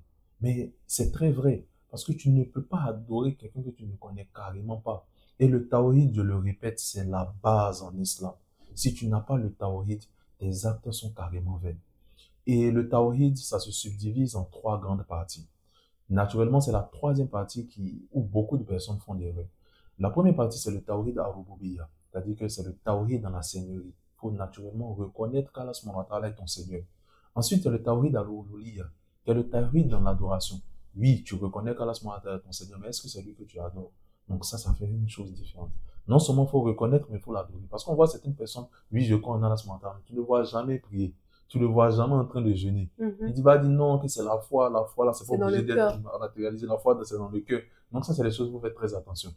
[0.46, 3.96] Mais c'est très vrai, parce que tu ne peux pas adorer quelqu'un que tu ne
[3.96, 5.08] connais carrément pas.
[5.40, 8.34] Et le tawhid, je le répète, c'est la base en islam.
[8.76, 10.04] Si tu n'as pas le tawhid,
[10.38, 11.80] tes actes sont carrément vains.
[12.46, 15.48] Et le tawhid, ça se subdivise en trois grandes parties.
[16.12, 19.48] Naturellement, c'est la troisième partie qui, où beaucoup de personnes font des erreurs.
[19.98, 21.34] La première partie, c'est le tawhid à
[22.12, 23.96] c'est-à-dire que c'est le tawhid dans la seigneurie.
[23.96, 26.84] Il faut naturellement reconnaître qu'Allah est ton Seigneur.
[27.34, 28.24] Ensuite, a le tawhid à
[29.26, 30.62] qui est le tawhid dans l'adoration?
[30.96, 33.92] Oui, tu reconnais qu'Allah est ton Seigneur, mais est-ce que c'est lui que tu adores?
[34.30, 35.72] Donc ça, ça fait une chose différente.
[36.08, 37.66] Non seulement il faut reconnaître, mais il faut l'adorer.
[37.70, 40.80] Parce qu'on voit certaines personnes, oui, je crois en Allah, mais tu ne vois jamais
[40.80, 41.14] prier
[41.48, 42.90] tu le vois jamais en train de jeûner.
[42.98, 43.16] Mhm.
[43.28, 45.64] Il dit, va dire non, que c'est la foi, la foi, là, c'est pas obligé
[45.64, 47.62] d'être matérialisé, la foi, c'est dans le cœur.
[47.92, 49.34] Donc ça, c'est des choses, vous faites très attention.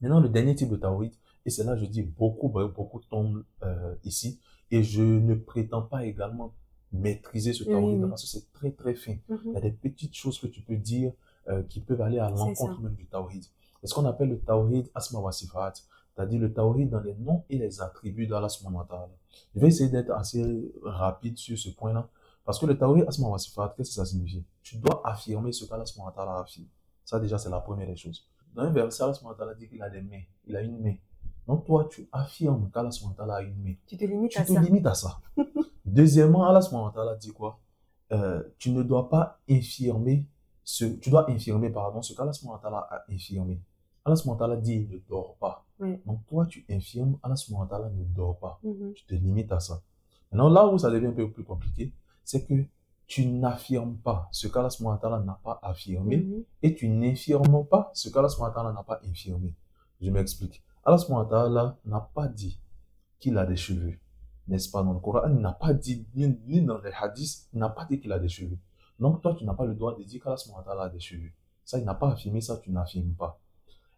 [0.00, 1.12] Maintenant, le dernier type de tawhid,
[1.44, 4.38] et c'est là, je dis, beaucoup, beaucoup tombent euh, ici,
[4.70, 6.52] et je ne prétends pas également
[6.92, 9.16] maîtriser ce tawhid, parce que c'est très, très fin.
[9.28, 9.38] Mhm.
[9.44, 11.12] Il y a des petites choses que tu peux dire
[11.48, 13.44] euh, qui peuvent aller à l'encontre même du tawhid.
[13.80, 15.72] C'est ce qu'on appelle le tawhid asma wa sifat,
[16.14, 18.84] c'est-à-dire le tawhid dans les noms et les attributs d'Allah subhanahu
[19.54, 22.08] Je vais essayer d'être assez rapide sur ce point-là,
[22.44, 24.44] parce que le tawhid asma wa sifat, qu'est-ce que ça signifie?
[24.62, 26.66] Tu dois affirmer ce qu'Allah subhanahu wa affirme.
[27.04, 28.28] Ça déjà, c'est la première des choses.
[28.54, 30.96] Dans un verset, Allah subhanahu wa dit qu'il a des mains, il a une main.
[31.46, 33.74] Donc toi, tu affirmes qu'Allah subhanahu wa a une main.
[33.86, 34.60] Tu te limites tu à te ça.
[34.60, 35.20] limites à ça.
[35.90, 36.60] Deuxièmement, Allah
[36.94, 37.58] ta'ala dit quoi?
[38.12, 40.26] Euh, Tu ne dois pas infirmer
[40.64, 42.30] ce, tu dois infirmer, pardon, ce qu'Allah
[42.90, 43.60] a infirmé.
[44.04, 45.66] Allah dit, il ne dort pas.
[46.06, 47.34] Donc toi, tu infirmes, Allah
[47.92, 48.60] ne dort pas.
[48.64, 48.92] Mm-hmm.
[48.92, 49.82] Tu te limites à ça.
[50.30, 51.92] Maintenant, là où ça devient un peu plus compliqué,
[52.24, 52.64] c'est que
[53.06, 54.68] tu n'affirmes pas ce qu'Allah
[55.24, 56.44] n'a pas affirmé mm-hmm.
[56.62, 59.54] et tu n'infirmes pas ce qu'Allah n'a pas infirmé.
[60.00, 60.62] Je m'explique.
[60.84, 62.60] Allah n'a pas dit
[63.18, 63.98] qu'il a des cheveux.
[64.50, 64.82] N'est-ce pas?
[64.82, 68.00] Dans le Coran, il n'a pas dit, ni, dans les hadiths, il n'a pas dit
[68.00, 68.58] qu'il a des cheveux.
[68.98, 71.30] Donc toi, tu n'as pas le droit de dire qu'Allah a des cheveux.
[71.64, 73.38] Ça, il n'a pas affirmé ça, tu n'affirmes pas.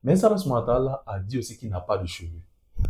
[0.03, 2.43] Mais Smatala a dit aussi qu'il n'a pas de cheveux.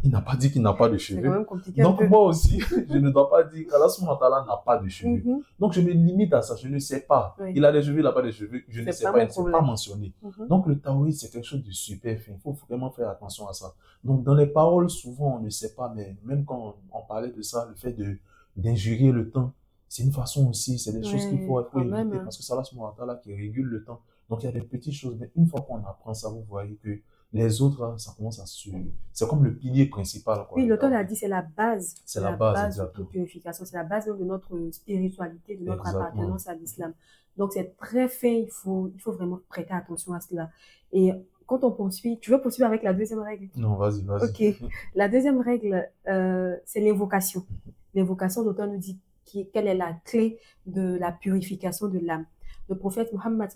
[0.05, 1.22] Il n'a pas dit qu'il n'a pas de cheveux.
[1.22, 4.88] Quand même compliqué Donc moi aussi, je ne dois pas dire qu'Allah n'a pas de
[4.88, 5.22] cheveux.
[5.24, 5.42] Mhm.
[5.59, 7.37] Donc je me limite à ça, je ne sais pas.
[7.55, 9.50] Il a des cheveux, il n'a pas de cheveux, je ne sais pas, il ne
[9.50, 10.12] pas mentionné.
[10.22, 10.48] Mhm.
[10.48, 12.33] Donc le taoïsme, c'est quelque chose de super fin.
[12.35, 13.74] Il faut vraiment faire attention à ça.
[14.05, 17.42] Donc dans les paroles, souvent on ne sait pas, mais même quand on, parlait de
[17.42, 18.18] ça, le fait de
[18.57, 19.52] d'injurer le temps,
[19.88, 22.20] c'est une façon aussi, c'est des choses qu'il faut, éviter hein.
[22.24, 24.00] parce que c'est Allah qui régule le temps.
[24.28, 26.76] Donc il y a des petites choses, mais une fois qu'on apprend ça, vous voyez
[26.83, 26.98] que
[27.32, 28.68] les autres, hein, ça commence à se...
[29.12, 30.46] C'est comme le pilier principal.
[30.54, 31.94] oui, l'auteur l'a dit, c'est la base.
[32.04, 33.64] C'est la, base, de toute purification.
[33.64, 36.92] C'est la base de notre spiritualité, de notre appartenance à l'islam.
[37.38, 40.50] Donc c'est très fin, il faut, il faut vraiment prêter attention à cela.
[40.92, 41.12] Et
[41.46, 43.48] quand on poursuit, tu veux poursuivre avec la deuxième règle?
[43.56, 44.52] Non, vas-y, vas-y.
[44.52, 44.70] Ok.
[44.94, 47.46] La deuxième règle, euh, c'est l'invocation.
[47.94, 52.26] L'invocation, l'auteur nous dit qui, quelle est la clé de la purification de l'âme.
[52.68, 53.50] Le prophète Muhammad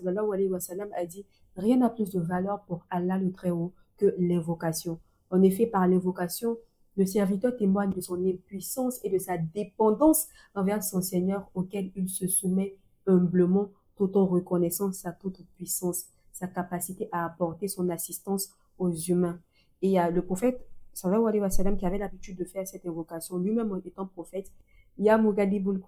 [0.95, 1.25] a dit
[1.57, 4.99] Rien n'a plus de valeur pour Allah le Très-Haut que l'invocation.
[5.31, 6.57] En effet, par l'invocation,
[6.95, 12.09] le serviteur témoigne de son impuissance et de sa dépendance envers son Seigneur auquel il
[12.09, 12.75] se soumet
[13.07, 19.39] humblement tout en reconnaissant sa toute puissance, sa capacité à apporter son assistance aux humains.
[19.81, 24.07] Et il le prophète sallallahu alayhi qui avait l'habitude de faire cette invocation, lui-même étant
[24.07, 24.51] prophète,
[24.97, 25.79] Ya Mugadibul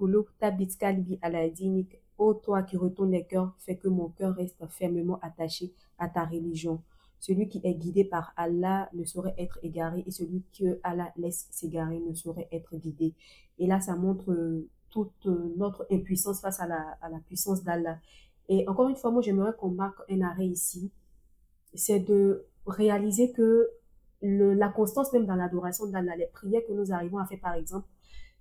[1.21, 6.09] Aladinik, Ô toi qui retournes les cœurs, fais que mon cœur reste fermement attaché à
[6.09, 6.83] ta religion.
[7.21, 11.47] Celui qui est guidé par Allah ne saurait être égaré et celui que Allah laisse
[11.49, 13.13] s'égarer ne saurait être guidé.
[13.57, 17.99] Et là, ça montre euh, toute euh, notre impuissance face à la, puissance d'Allah.
[18.49, 20.91] Et encore une fois, moi, j'aimerais qu'on marque un arrêt ici.
[21.73, 23.69] C'est de réaliser que
[24.21, 27.87] la constance même dans l'adoration d'Allah, les prières que nous arrivons à faire, par exemple,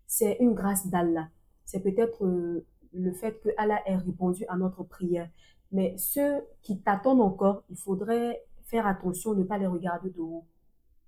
[0.06, 1.28] c'est une grâce d'Allah.
[1.64, 5.28] C'est peut-être euh, le fait que Allah ait répondu à notre prière.
[5.72, 10.44] Mais ceux qui t'attendent encore, il faudrait faire attention, ne pas les regarder de haut.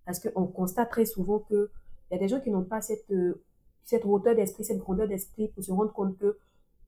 [0.05, 1.69] Parce qu'on constate très souvent qu'il
[2.11, 3.43] y a des gens qui n'ont pas cette, euh,
[3.85, 6.39] cette hauteur d'esprit, cette grandeur d'esprit pour se rendre compte que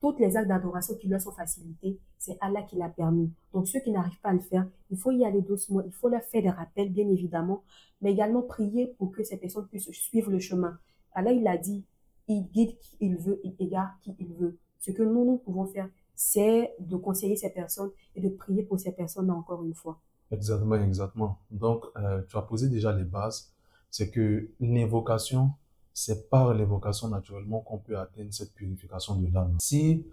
[0.03, 3.31] toutes les actes d'adoration qui leur sont facilités, c'est Allah qui l'a permis.
[3.53, 6.09] Donc ceux qui n'arrivent pas à le faire, il faut y aller doucement, il faut
[6.09, 7.63] leur faire des rappels, bien évidemment,
[8.01, 10.77] mais également prier pour que ces personnes puissent suivre le chemin.
[11.13, 11.85] Allah, il a dit,
[12.27, 14.57] il guide qui il veut, il égare qui il veut.
[14.85, 18.77] Ce que nous, nous pouvons faire, c'est de conseiller ces personnes et de prier pour
[18.77, 19.97] ces personnes encore une fois.
[20.29, 21.39] Exactement, exactement.
[21.51, 23.49] Donc, euh, tu as posé déjà les bases.
[23.89, 25.51] C'est que l'invocation,
[25.93, 29.55] c'est par l'évocation naturellement qu'on peut atteindre cette purification de l'âme.
[29.61, 30.05] Si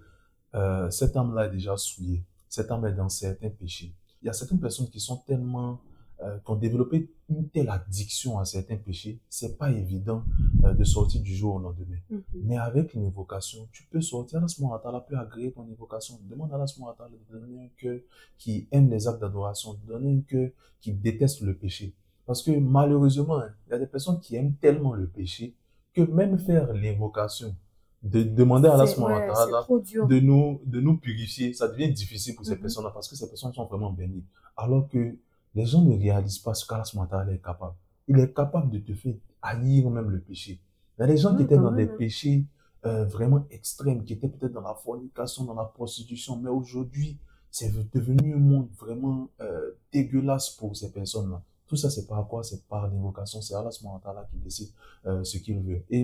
[0.54, 4.32] euh, cette âme-là est déjà souillée, cette âme est dans certains péchés, il y a
[4.32, 5.80] certaines personnes qui sont tellement,
[6.22, 10.22] euh, qui ont développé une telle addiction à certains péchés, c'est pas évident
[10.64, 11.96] euh, de sortir du jour au lendemain.
[12.10, 12.22] Mhm.
[12.44, 14.38] Mais avec une évocation, tu peux sortir.
[14.38, 16.18] Allah subhanahu wa peut agréer ton évocation.
[16.28, 18.00] Demande à Allah subhanahu wa de donner un cœur
[18.38, 21.94] qui aime les actes d'adoration, de donner un cœur qui déteste le péché.
[22.26, 25.54] Parce que malheureusement, il y a des personnes qui aiment tellement le péché
[25.94, 27.54] que même faire l'évocation,
[28.02, 32.54] de demander à Allah ouais, de nous, de nous purifier, ça devient difficile pour ces
[32.54, 32.60] Mhm.
[32.60, 34.24] personnes-là parce que ces personnes sont vraiment bénies.
[34.56, 35.16] Alors que
[35.54, 37.74] les gens ne réalisent pas ce qu'Allah Matala est capable.
[38.08, 40.60] Il est capable de te faire haïr même le péché.
[40.98, 42.44] Il y a des gens qui étaient dans des péchés
[42.86, 47.18] euh, vraiment extrêmes, qui étaient peut-être dans la fornication, dans la prostitution, mais aujourd'hui,
[47.50, 51.42] c'est devenu un monde vraiment euh, dégueulasse pour ces personnes-là.
[51.66, 52.42] Tout ça, c'est par quoi?
[52.42, 53.40] C'est par l'invocation.
[53.40, 53.70] C'est Allah
[54.02, 54.70] Ta'ala qui décide
[55.06, 55.84] euh, ce qu'il veut.
[55.90, 56.00] Et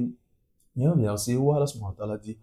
[0.77, 2.37] il y a un verset où Allah Ta'ala dit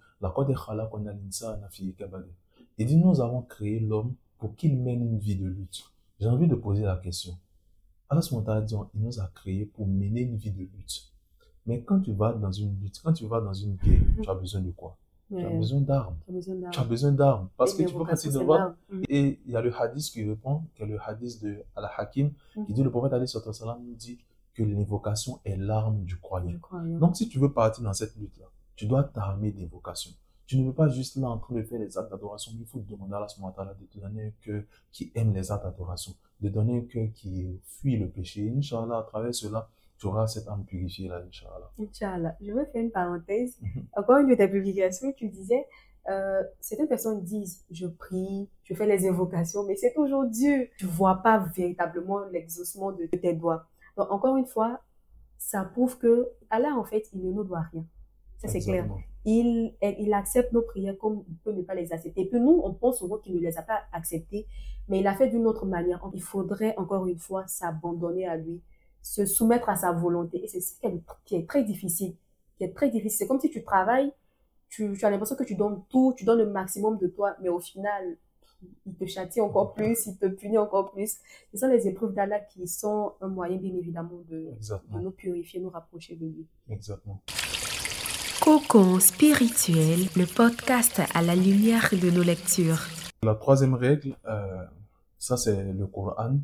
[2.77, 5.92] Il dit Nous avons créé l'homme pour qu'il mène une vie de lutte.
[6.23, 7.37] J'ai envie de poser la question.
[8.07, 11.11] Allah ta'ala dit, il nous a créé pour mener une vie de lutte.
[11.65, 14.33] Mais quand tu vas dans une lutte, quand tu vas dans une guerre, tu as
[14.33, 14.95] besoin de quoi?
[15.27, 16.15] Tu as besoin d'armes.
[16.71, 17.49] tu as besoin d'armes.
[17.57, 18.73] Parce Et que tu peux passer devant.
[18.89, 19.03] Mhm.
[19.09, 22.31] Et il y a le hadith qui répond, qui est le hadith de Al-Hakim,
[22.67, 23.25] qui dit, le prophète Ali
[23.85, 24.17] nous dit
[24.53, 26.57] que l'invocation est l'arme du croyant.
[27.01, 28.45] Donc, si tu veux partir dans cette lutte-là,
[28.77, 30.11] tu dois t'armer d'invocation.
[30.45, 32.67] Tu ne veux pas juste là en train de faire les actes d'adoration, mais il
[32.67, 36.13] faut demander à wa ta'ala de te donner un cœur qui aime les actes d'adoration,
[36.41, 38.51] de donner un cœur qui fuit le péché.
[38.55, 41.71] Inch'Allah, à travers cela, tu auras cette âme purifiée là, Inch'Allah.
[41.79, 42.35] Inch'Allah.
[42.41, 43.57] Je vais faire une parenthèse.
[43.61, 43.85] Mhm.
[43.95, 45.65] Encore une de tes publications, tu disais,
[46.09, 50.69] euh, certaines personnes disent, je prie, je fais les invocations, mais c'est toujours Dieu.
[50.77, 53.65] Tu vois pas véritablement l'exaucement de tes doigts.
[53.95, 54.81] Donc, encore une fois,
[55.37, 57.85] ça prouve que Allah, en fait, il ne nous doit rien.
[58.39, 58.87] Ça, c'est clair.
[59.25, 62.21] Il, il accepte nos prières comme il peut ne pas les accepter.
[62.21, 64.47] Et puis nous, on pense souvent qu'il ne les a pas acceptées,
[64.87, 66.01] mais il a fait d'une autre manière.
[66.13, 68.61] Il faudrait, encore une fois, s'abandonner à lui,
[69.01, 70.43] se soumettre à sa volonté.
[70.43, 70.73] Et c'est ce
[71.25, 72.15] qui est, très difficile.
[72.57, 73.19] Qui est très difficile.
[73.19, 74.11] C'est comme si tu travailles,
[74.69, 77.49] tu, tu as l'impression que tu donnes tout, tu donnes le maximum de toi, mais
[77.49, 78.17] au final,
[78.85, 81.17] il te châtie encore plus, il te punit encore plus.
[81.51, 84.51] Ce sont les épreuves d'Allah qui sont un moyen, bien évidemment, de,
[84.93, 86.47] de nous purifier, nous rapprocher de lui.
[86.69, 87.21] Exactement.
[88.73, 92.79] Cocon spirituel, le podcast à la lumière de nos lectures.
[93.21, 94.65] La troisième règle, euh,
[95.19, 96.39] ça c'est le Coran.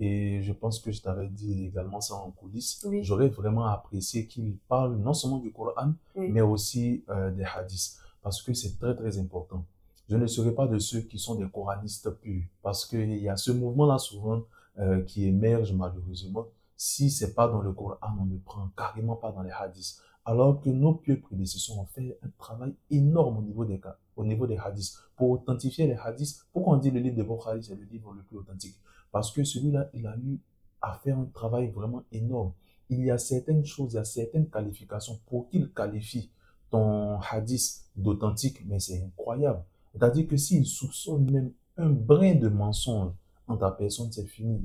[0.00, 2.82] Et je pense que je t'avais dit également ça en coulisses.
[2.88, 3.04] Oui.
[3.04, 6.30] J'aurais vraiment apprécié qu'il parle non seulement du Coran, Oui.
[6.30, 7.98] mais aussi euh, des hadiths.
[8.22, 9.62] Parce que c'est très très important.
[10.08, 12.44] Je ne serai pas de ceux qui sont des coranistes purs.
[12.62, 14.40] Parce qu'il y a ce mouvement-là souvent
[14.78, 16.46] euh, qui émerge malheureusement.
[16.78, 20.00] Si c'est pas dans le Coran, on ne prend carrément pas dans les hadiths.
[20.28, 24.24] Alors que nos pieux prédécesseurs ont fait un travail énorme au niveau des, cas- au
[24.24, 24.92] niveau des hadiths.
[25.16, 28.22] Pour authentifier les hadiths, pourquoi on dit le livre de Bukhari c'est le livre le
[28.22, 28.76] plus authentique?
[29.12, 30.40] Parce que celui-là, il a eu
[30.82, 32.52] à faire un travail vraiment énorme.
[32.90, 36.30] Il y a certaines choses, il y a certaines qualifications pour qu'il qualifie
[36.70, 39.62] ton hadith d'authentique, mais c'est incroyable.
[39.92, 43.12] C'est-à-dire que s'il soupçonne même un brin de mensonge
[43.46, 44.60] en ta personne, c'est fini.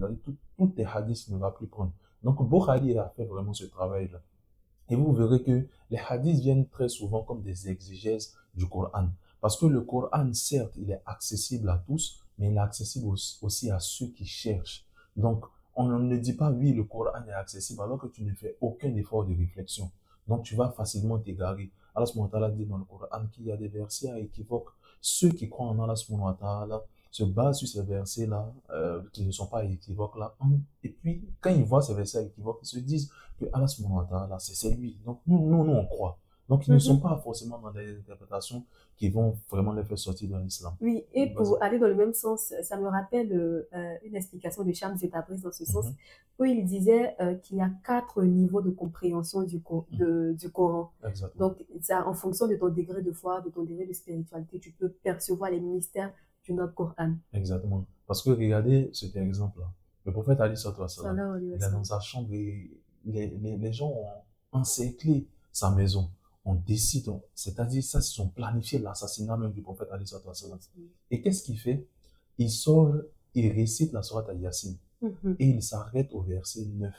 [0.58, 1.94] Tous tes hadiths ne va plus prendre.
[2.24, 4.22] Donc, Bukhari a fait vraiment ce travail-là.
[4.90, 9.10] Et vous verrez que les hadiths viennent très souvent comme des exégèses du Coran.
[9.40, 13.72] Parce que le Coran, certes, il est accessible à tous, mais il est accessible aussi-
[13.72, 14.86] à ceux qui cherchent.
[15.16, 18.58] Donc, on ne dit pas, oui, le Coran est accessible, alors que tu ne fais
[18.62, 19.90] aucun effort de réflexion.
[20.28, 21.72] Donc, tu vas facilement t'égarer.
[21.96, 24.70] Allah subhanahu wa ta'ala dit dans le Coran qu'il y a des versets à équivoque.
[25.02, 29.32] Ceux qui croient en Allah subhanahu wa se basent sur ces versets-là, euh, qui ne
[29.32, 30.34] sont pas équivoques là.
[30.84, 34.38] Et puis, quand ils voient ces versets équivoques, ils se disent que Allah subhanahu wa
[34.40, 34.98] c'est lui.
[35.06, 36.18] Donc, nous, nous, nous, on croit.
[36.50, 36.80] Donc, ils ne Mhm.
[36.82, 38.66] sont pas forcément dans des interprétations
[38.98, 40.74] qui vont vraiment les faire sortir de l'islam.
[40.82, 44.64] Oui, et pour aller dans le même sens, ça me rappelle euh, euh, une explication
[44.64, 45.94] de Shams Tabriz dans ce sens, Mhm.
[46.40, 49.98] où il disait euh, qu'il y a quatre niveaux de compréhension du, co- Mhm.
[50.00, 50.92] de- du Coran.
[51.06, 51.48] Exactement.
[51.50, 54.72] Donc, ça, en fonction de ton degré de foi, de ton degré de spiritualité, tu
[54.72, 56.14] peux percevoir les mystères
[56.46, 57.16] du Coran.
[57.34, 57.86] Exactement.
[58.08, 59.72] Parce que regardez cet exemple-là.
[60.06, 62.70] Le prophète Ali sallallahu wa Il est dans sa chambre et
[63.06, 64.08] les, les, les gens ont
[64.52, 66.10] encerclé sa maison.
[66.44, 70.60] on décide, c'est-à-dire ça, ils ont planifié l'assassinat même du prophète Ali sallallahu wa sallam.
[71.12, 71.86] Et qu'est-ce qu'il fait?
[72.40, 72.96] Il sort,
[73.36, 75.36] il récite la sourate à Yassine Mhm.
[75.40, 76.94] et il s'arrête au verset 9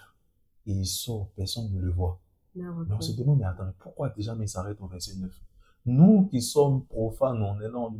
[0.66, 2.18] et il sort, personne ne le voit.
[2.54, 5.30] Mais on se demande, mais attends, pourquoi déjà mais il s'arrête au verset 9
[5.84, 7.92] Nous qui sommes profanes, on est là, on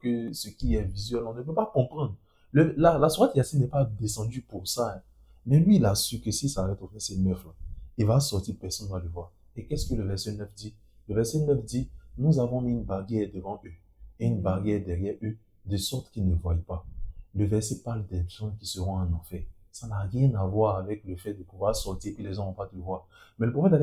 [0.00, 2.14] que ce qui est visuel, on ne peut pas comprendre.
[2.52, 4.94] Le, la, la sourate Yassine n'est pas descendue pour ça.
[4.96, 5.02] hein.
[5.46, 7.50] Mais lui, il a su que s'il s'arrête au verset 9, là,
[7.98, 9.32] il va sortir, personne ne va le voir.
[9.56, 10.74] Et qu'est-ce que le verset 9 dit?
[11.08, 13.72] Le verset 9 dit, nous avons mis une barrière devant eux
[14.20, 16.86] et une barrière derrière eux, de sorte qu'ils ne voient pas.
[17.34, 19.42] Le verset parle des gens qui seront en enfer.
[19.72, 22.52] Ça n'a rien à voir avec le fait de pouvoir sortir et les gens vont
[22.52, 23.08] pas te voir.
[23.38, 23.82] Mais le prophète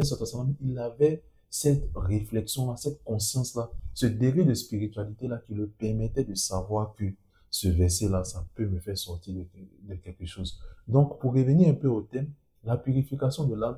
[0.61, 6.95] il avait cette réflexion-là, cette conscience-là, ce degré de spiritualité-là qui le permettait de savoir
[6.95, 7.03] que
[7.49, 10.57] ce verset-là, ça peut me faire sortir de, quelque chose.
[10.87, 12.31] Donc, pour revenir un peu au thème,
[12.63, 13.77] la purification de l'âme,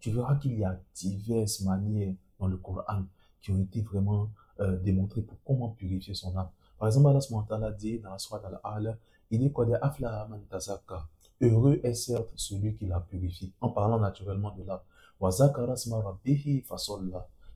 [0.00, 3.04] tu verras qu'il y a diverses manières dans le Coran
[3.40, 4.28] qui ont été vraiment
[4.60, 6.50] euh, démontrées pour comment purifier son âme.
[6.78, 8.98] Par exemple, Allah ta'ala dit dans la sourate Al-A'la,
[9.30, 11.08] il dit man tazakka.
[11.40, 14.80] Heureux est certes celui qui la purifie, en parlant naturellement de l'âme.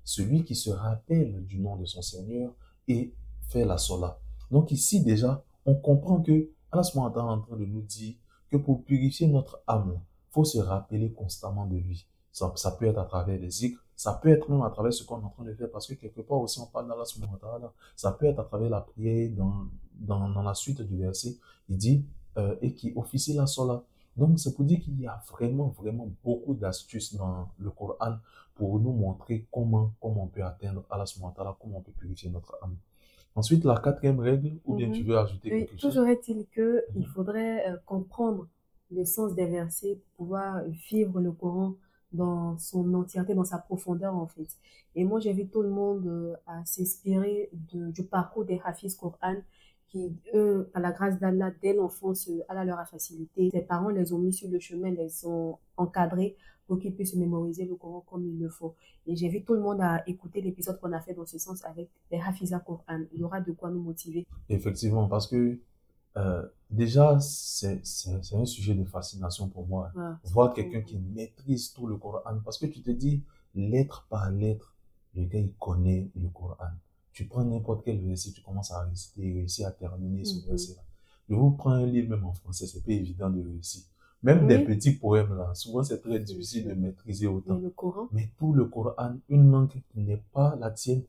[0.04, 2.52] Celui qui se rappelle du nom de son Seigneur
[2.88, 3.14] et
[3.48, 4.18] fait la sola.
[4.50, 8.14] Donc ici déjà, on comprend que Allah est en train de nous dire
[8.50, 12.06] que pour purifier notre âme, faut se rappeler constamment de lui.
[12.32, 15.20] Ça, peut être à travers les zikrs, ça peut être même à travers ce qu'on
[15.20, 17.04] est en train de faire, parce que quelque part aussi on parle d'Allah
[17.94, 21.36] ça peut être à travers la prière dans, dans, dans la suite du verset,
[21.68, 22.06] il dit,
[22.38, 23.84] euh, et qui officie la sola.
[24.16, 28.16] Donc c'est pour dire qu'il y a vraiment, vraiment beaucoup d'astuces dans le Coran
[28.54, 31.92] pour nous montrer comment, comment on peut atteindre Allah subhanahu wa ta'ala, comment on peut
[31.92, 32.76] purifier notre âme.
[33.34, 34.92] Ensuite, la quatrième règle, ou bien Mhm.
[34.92, 35.94] tu veux ajouter Oui, quelque chose?
[35.94, 37.12] toujours est-il que il Mhm.
[37.14, 38.46] faudrait euh, comprendre
[38.90, 41.74] le sens des versets pour pouvoir vivre le Coran
[42.12, 44.48] dans son entièreté, dans sa profondeur en fait.
[44.94, 49.36] Et moi, j'invite tout le monde euh, à s'inspirer du parcours des Hafiz Coran
[49.92, 53.50] qui, eux, à la grâce d'Allah, dès l'enfance, euh, Allah leur a facilité.
[53.52, 56.34] Ses parents les ont mis sur le chemin, les ont encadrés
[56.66, 58.74] pour qu'ils puissent mémoriser le Coran comme il le faut.
[59.06, 61.90] Et j'invite tout le monde à écouter l'épisode qu'on a fait dans ce sens avec
[62.10, 63.02] les Hafiza Coran.
[63.12, 64.26] Il y aura de quoi nous motiver.
[64.48, 65.58] Effectivement, parce que
[66.16, 67.82] euh, déjà, c'est
[68.32, 69.90] un sujet de fascination pour moi.
[69.94, 70.18] Voilà.
[70.24, 73.22] Voir quelqu'un qui maîtrise tout le Coran, parce que tu te dis,
[73.54, 74.74] lettre par lettre,
[75.14, 76.70] le gars, il connaît le Coran.
[77.12, 80.46] Tu prends n'importe quel verset, tu commences à réciter, il réussit à terminer ce Mhm.
[80.48, 80.82] verset-là.
[81.28, 83.82] Je vous prends un livre même en français, c'est pas évident de réussir.
[84.22, 87.56] Même des petits poèmes là, souvent c'est très difficile de maîtriser autant.
[87.56, 91.02] Mais le Coran, Mais tout le Coran, une langue qui n'est pas la tienne,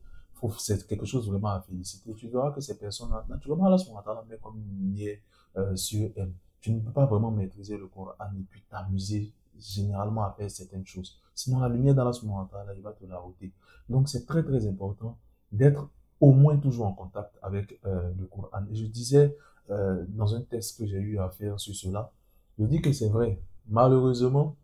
[0.58, 2.12] c'est quelque chose vraiment à féliciter.
[2.14, 5.16] Tu verras que ces personnes-là, naturellement, là, sont en met comme une lumière
[5.56, 6.32] euh, sur elles.
[6.60, 10.86] Tu ne peux pas vraiment maîtriser le Coran et puis t'amuser généralement à faire certaines
[10.86, 11.18] choses.
[11.34, 13.52] Sinon, la lumière dans la là, il va te la ôter.
[13.88, 15.16] Donc, c'est très, très important
[15.54, 15.88] d'être
[16.20, 18.64] au moins toujours en contact avec euh, le Coran.
[18.70, 19.36] Et je disais,
[19.70, 22.12] euh, dans un test que j'ai eu à faire sur cela,
[22.58, 23.40] je dis que c'est vrai.
[23.68, 24.56] Malheureusement,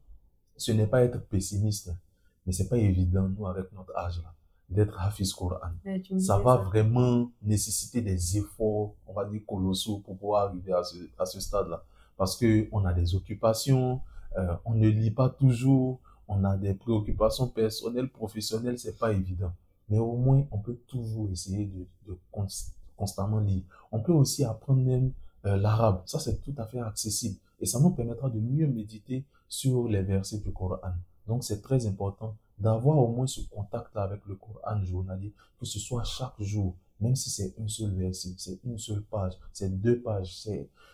[0.56, 1.92] ce n'est pas être pessimiste,
[2.46, 4.32] mais c'est pas évident, nous, avec notre âge, là,
[4.68, 5.72] d'être Hafiz Coran.
[6.18, 10.98] Ça va vraiment nécessiter des efforts, on va dire, colossaux pour pouvoir arriver à ce,
[11.18, 11.82] à ce stade-là.
[12.16, 14.00] Parce que on a des occupations,
[14.36, 15.98] euh, on ne lit pas toujours,
[16.28, 19.52] on a des préoccupations personnelles, professionnelles, c'est pas évident.
[19.90, 22.46] Mais au moins, on peut toujours essayer de, de cons-
[22.96, 23.62] constamment lire.
[23.92, 25.12] On peut aussi apprendre même
[25.46, 26.02] euh, l'arabe.
[26.06, 27.36] Ça, c'est tout à fait accessible.
[27.60, 30.78] Et ça nous permettra de mieux méditer sur les versets du Coran.
[31.26, 35.78] Donc, c'est très important d'avoir au moins ce contact-là avec le Coran journalier, que ce
[35.78, 39.98] soit chaque jour, même si c'est une seule verset, c'est une seule page, c'est deux
[40.00, 40.36] pages,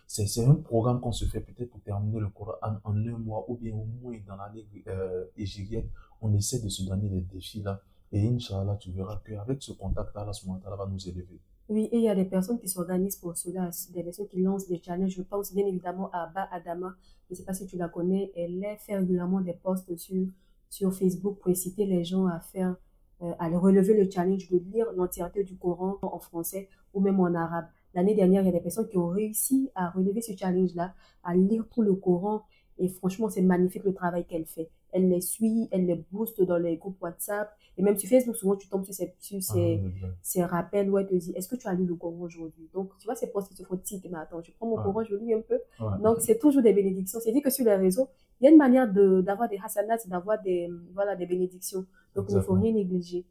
[0.07, 3.57] c'est un programme qu'on se fait peut-être pour terminer le Coran en un mois, ou
[3.57, 5.89] bien au moins dans l'année euh, égérienne,
[6.23, 7.81] on essaie de se donner des défis là.
[8.13, 11.41] Et Inch'Allah, tu verras qu'avec ce contact-là, Allah subhanahu va nous élever.
[11.69, 14.69] Oui, et il y a des personnes qui s'organisent pour cela, des personnes qui lancent
[14.69, 15.11] des challenges.
[15.11, 16.95] Je pense bien évidemment à Ba Adama,
[17.29, 20.27] je ne sais pas si tu la connais, elle fait régulièrement des posts sur,
[20.71, 22.77] sur Facebook pour inciter les gens à faire,
[23.23, 27.35] euh, à relever le challenge de lire l'entièreté du Coran en français ou même en
[27.35, 27.67] arabe.
[27.95, 31.35] L'année dernière, il y a des personnes qui ont réussi à relever ce challenge-là, à
[31.35, 32.43] lire tout le Coran.
[32.79, 34.71] Et franchement, c'est magnifique le travail qu'elle fait.
[34.93, 37.51] Elle les suit, elle les booste dans les groupes WhatsApp.
[37.79, 41.15] Et même sur Facebook, souvent, tu tombes sur ces, sur ces, rappels où elle te
[41.15, 42.69] dit est-ce que tu as lu le Coran aujourd'hui?
[42.73, 44.83] Donc tu vois ces posts qui se font tic mais attends je prends mon Ouais.
[44.85, 45.99] Coran je lis un peu Ouais.
[46.03, 48.09] donc c'est toujours des bénédictions c'est dit que sur les réseaux
[48.41, 51.85] il y a une manière de d'avoir des hasanats d'avoir des voilà des bénédictions
[52.15, 53.27] donc il ne faut rien négliger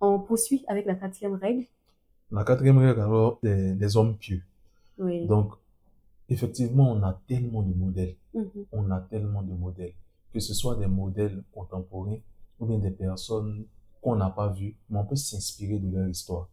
[0.00, 1.64] on poursuit avec la quatrième règle
[2.32, 4.42] La quatrième règle, alors, des, des hommes pieux.
[4.98, 5.52] oui Donc,
[6.28, 8.16] effectivement, on a tellement de modèles.
[8.34, 8.64] Mhm.
[8.72, 9.94] on a tellement de modèles,
[10.32, 12.18] que ce soit des modèles contemporains
[12.58, 13.64] ou bien des personnes
[14.02, 16.48] qu'on n'a pas vues, mais on peut s'inspirer de leur histoire.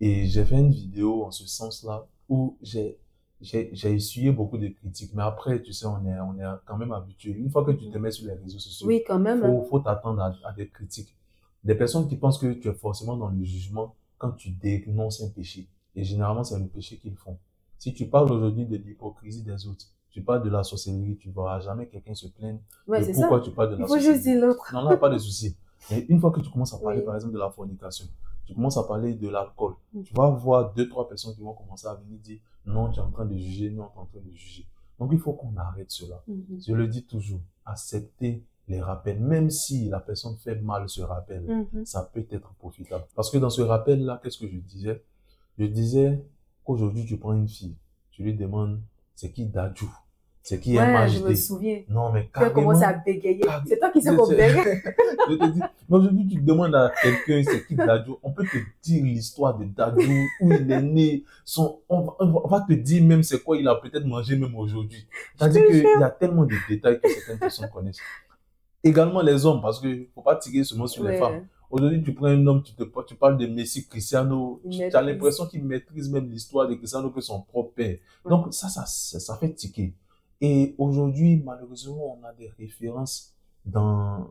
[0.00, 2.98] Et j'ai fait une vidéo en ce sens-là où j'ai
[3.40, 5.12] j'ai j'ai essuyé beaucoup de critiques.
[5.14, 7.30] Mais après, tu sais, on est, on est quand même habitué.
[7.32, 9.40] Une fois que tu te mets sur les réseaux sociaux, Oui, quand même.
[9.40, 11.14] faut, faut t'attendre à, à des critiques.
[11.64, 15.28] Des personnes qui pensent que tu es forcément dans le jugement quand tu dénonces un
[15.30, 15.68] péché.
[15.96, 17.38] Et généralement, c'est le péché qu'ils font.
[17.78, 21.34] Si tu parles aujourd'hui de l'hypocrisie des autres, tu parles de la sorcellerie, tu ne
[21.34, 23.20] verras jamais quelqu'un se plaindre Ouais, de c'est ça.
[23.22, 24.40] pourquoi tu parles de la Il faut sorcellerie.
[24.40, 24.70] l'autre.
[24.74, 25.56] Non, là, pas de souci.
[25.90, 27.04] Mais une fois que tu commences à parler, Oui.
[27.04, 28.06] par exemple, de la fornication,
[28.44, 30.02] tu commences à parler de l'alcool, Mhm.
[30.04, 33.02] tu vas voir deux, trois personnes qui vont commencer à venir dire non, tu es
[33.02, 34.66] en train de juger, non, tu es en train de juger.
[34.98, 36.22] Donc, il faut qu'on arrête cela.
[36.28, 36.60] Mhm.
[36.66, 41.42] Je le dis toujours, accepter les rappels, même si la personne fait mal ce rappel,
[41.72, 41.84] Mhm.
[41.86, 43.04] ça peut être profitable.
[43.16, 45.02] Parce que dans ce rappel-là, qu'est-ce que je disais?
[45.58, 46.22] Je disais
[46.64, 47.74] qu'aujourd'hui, tu prends une fille,
[48.10, 48.80] tu lui demandes
[49.20, 49.84] c'est qui Dadju,
[50.42, 51.36] c'est qui Ouais, je me MHD.
[51.36, 51.82] souviens.
[51.90, 52.54] Non, mais Tu carrément.
[52.54, 53.44] commencé à bégayer.
[53.66, 54.54] C'est toi qui sais qu'on bégaye.
[55.28, 58.56] je te dis, mais aujourd'hui, tu demandes à quelqu'un, c'est qui Dadju, on peut te
[58.82, 63.22] dire l'histoire de Dadju, où il est né, son, on, va, on te dire même
[63.22, 65.06] c'est quoi il a peut-être mangé même aujourd'hui.
[65.36, 68.00] C'est-à-dire qu'il y a tellement de détails que certaines personnes connaissent.
[68.82, 71.46] Également les hommes, parce que faut pas tirer seulement sur les femmes.
[71.70, 74.60] Aujourd'hui, tu prends un homme, tu, te, tu parles de Messi, Cristiano,
[74.90, 77.98] tu as l'impression qu'il maîtrise même l'histoire de Cristiano que son propre père.
[78.28, 79.94] Donc ça, ça, ça, ça fait tiquer.
[80.40, 84.26] Et aujourd'hui, malheureusement, on a des références dans,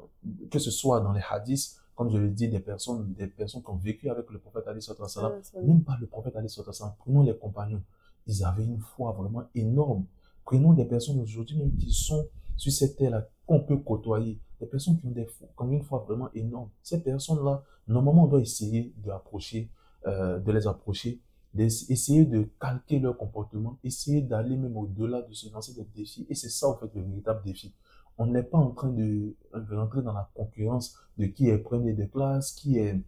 [0.52, 3.70] que ce soit dans les hadiths, comme je le dis, des personnes, des personnes qui
[3.70, 5.22] ont vécu avec le prophète Ali Ouais, ça-
[5.62, 7.82] même pas le prophète Ali sallam, prenons les compagnons.
[8.28, 10.06] Ils avaient une foi vraiment énorme.
[10.46, 12.26] Prenons des personnes aujourd'hui même qui sont
[12.58, 14.40] sur cette terre-là, qu'on peut côtoyer.
[14.60, 16.70] Des personnes qui ont, des, ont une foi vraiment énorme.
[16.84, 19.70] Ces personnes-là, normalement, on doit essayer d'approcher,
[20.06, 21.22] euh, de les approcher,
[21.54, 26.26] d'essayer de calquer leur comportement, essayer d'aller même au-delà de se lancer des défis.
[26.30, 27.74] Et c'est ça, en fait, le véritable défi.
[28.18, 31.94] On n'est pas en train de, de rentrer dans la concurrence de qui est premier
[31.94, 33.02] de classe, qui est,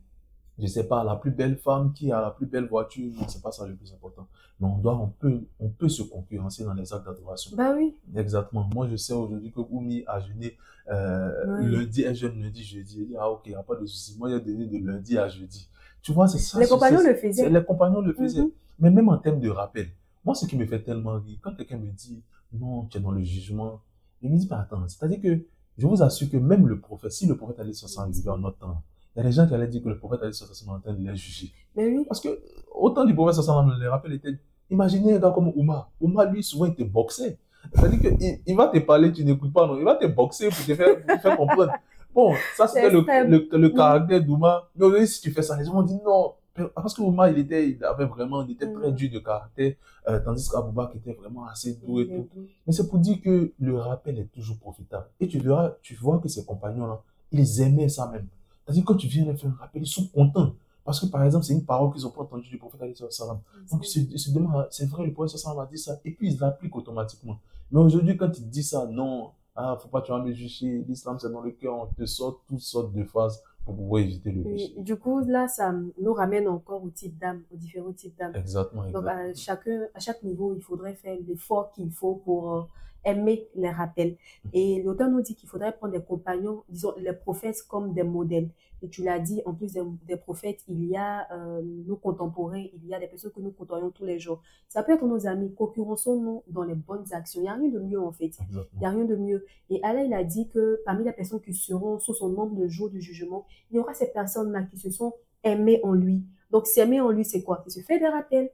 [0.62, 3.12] je sais pas, la plus belle femme, qui a la plus belle voiture.
[3.16, 4.28] Non, c'est pas ça le plus important.
[4.60, 7.56] Mais on doit, on peut, on peut se concurrencer dans les actes d'adoration.
[7.58, 7.96] Bah oui.
[8.16, 8.70] Exactement.
[8.74, 10.56] Moi, je sais aujourd'hui que Oumi a jeûné
[10.90, 13.00] euh, lundi, un jeûne lundi, jeudi.
[13.02, 14.16] Il dit, ah, ok, il n'y a pas de souci.
[14.20, 15.68] Moi, j'ai donné de lundi à jeudi.
[16.04, 16.60] Tu vois, c'est ça.
[16.60, 17.50] Les compagnons le faisaient.
[17.50, 18.44] Les compagnons le faisaient.
[18.44, 18.52] Mhm.
[18.80, 19.90] Mais même en termes de rappel,
[20.24, 23.12] moi, ce qui me fait tellement rire, quand quelqu'un me dit, non, tu es dans
[23.12, 23.82] le jugement,
[24.22, 25.44] je me dis, mais attends, c'est-à-dire que
[25.78, 27.86] je vous assure que même le prophète, si le prophète allait se
[28.30, 28.84] en notre temps,
[29.16, 30.94] il y a des gens qui allaient dire que le prophète allait se en train
[30.94, 31.52] de les juger.
[31.76, 32.06] Mais oui.
[32.08, 32.40] Parce que,
[32.74, 34.38] autant du prophète sallallahu les rappels étaient,
[34.70, 35.90] imaginez un gars comme Oumar.
[36.00, 37.38] Oumar, lui, souvent, il te boxait.
[37.74, 39.78] C'est-à-dire qu'il il va te parler, tu n'écoutes pas, non.
[39.78, 41.74] Il va te boxer pour te faire, pour te faire comprendre.
[42.14, 44.70] Bon, ça, c'était le, le, le caractère d'Oumar.
[44.76, 46.34] Mais aujourd'hui, si tu fais ça, les gens vont dire non.
[46.76, 48.96] Parce que Oumar, il était, il avait vraiment, il était très Mhm.
[48.96, 49.74] dur de caractère,
[50.10, 52.28] euh, tandis qu'Aboubac était vraiment assez doux et tout.
[52.36, 52.46] Mhm.
[52.68, 55.06] Mais c'est pour dire que le rappel est toujours profitable.
[55.22, 57.02] Et tu verras, tu vois que ces compagnons-là,
[57.32, 58.28] ils aimaient ça même.
[58.66, 60.54] C'est-à-dire, quand tu viens leur faire un rappel, ils sont contents.
[60.84, 63.40] Parce que, par exemple, c'est une parole qu'ils n'ont pas entendue du prophète alayhi sallam.
[63.72, 66.00] Donc, ils se, ils se demandent, c'est vrai, le prophète sallam a dit ça.
[66.06, 67.40] Et puis, ils l'appliquent automatiquement.
[67.72, 71.18] Mais aujourd'hui, quand ils disent ça, non, ah, faut pas, tu vas me juger, l'islam,
[71.20, 74.44] c'est dans le cœur, on te sort toutes sortes de phrases pour pouvoir éviter le
[74.44, 74.74] péché.
[74.78, 78.34] Du coup, là, ça nous ramène encore au type d'âme, aux différents types d'âme.
[78.36, 79.30] Exactement, Donc, exactement.
[79.30, 82.62] à, chacun, à chaque niveau, il faudrait faire l'effort qu'il faut pour euh,
[83.06, 84.18] aimer les rappels.
[84.54, 88.50] Et l'auteur nous dit qu'il faudrait prendre des compagnons, disons, les prophètes comme des modèles.
[88.84, 92.66] Et tu l'as dit, en plus des, des prophètes, il y a euh, nos contemporains,
[92.74, 94.42] il y a des personnes que nous côtoyons tous les jours.
[94.70, 97.42] Ça peut être nos amis, concurrençons-nous dans les bonnes actions.
[97.42, 98.32] Il n'y a rien de mieux, en fait.
[98.52, 99.46] Il n'y a rien de mieux.
[99.70, 102.68] Et Allah, il a dit que parmi les personnes qui seront sous son nombre de
[102.68, 106.24] jours du jugement, il y aura ces personnes-là qui se sont aimées en lui.
[106.50, 107.64] Donc, s'aimer en lui, c'est quoi?
[107.68, 108.50] C'est se faire des rappels.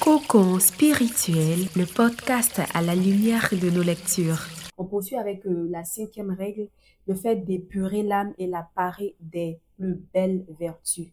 [0.00, 4.46] Cocon spirituel, le podcast à la lumière de nos lectures.
[4.78, 6.68] On poursuit avec euh, la cinquième règle,
[7.06, 11.08] le fait d'épurer l'âme et la parer des plus belles vertus.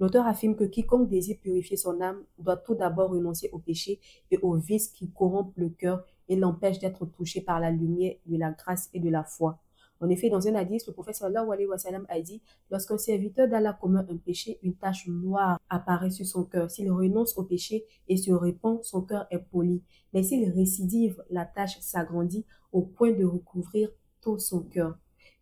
[0.00, 4.00] L'auteur affirme que quiconque désire purifier son âme doit tout d'abord renoncer au péché
[4.30, 8.36] et aux vices qui corrompent le cœur et l'empêchent d'être touché par la lumière de
[8.36, 9.58] la grâce et de la foi.
[10.00, 11.76] En effet, dans un hadith, le prophète sallallahu alayhi wa
[12.08, 16.70] a dit, lorsqu'un serviteur d'Allah commet un péché, une tache noire apparaît sur son cœur.
[16.70, 19.82] S'il renonce au péché et se répand, son cœur est poli.
[20.12, 23.90] Mais s'il récidive, la tache s'agrandit au point de recouvrir
[24.20, 24.98] tout son cœur.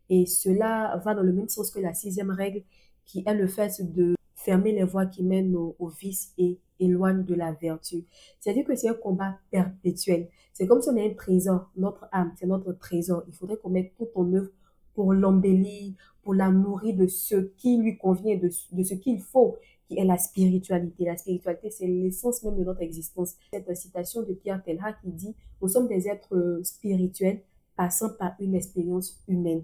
[0.09, 2.63] Et cela va dans le même sens que la sixième règle,
[3.05, 4.15] qui est le fait de
[4.45, 8.05] fermer les voies qui mènent au, vice et éloignent de la vertu.
[8.39, 10.29] C'est-à-dire que c'est un combat perpétuel.
[10.53, 13.23] C'est comme si on a un trésor, notre âme, c'est notre trésor.
[13.27, 14.51] Il faudrait qu'on mette tout en œuvre
[14.93, 19.97] pour l'embellir, pour la nourrir de ce qui lui convient, de, ce qu'il faut, qui
[19.97, 21.05] est la spiritualité.
[21.05, 23.35] La spiritualité, c'est l'essence même de notre existence.
[23.51, 27.41] Cette citation de Pierre Telha qui dit, nous sommes des êtres spirituels
[27.75, 29.63] passant par une expérience humaine.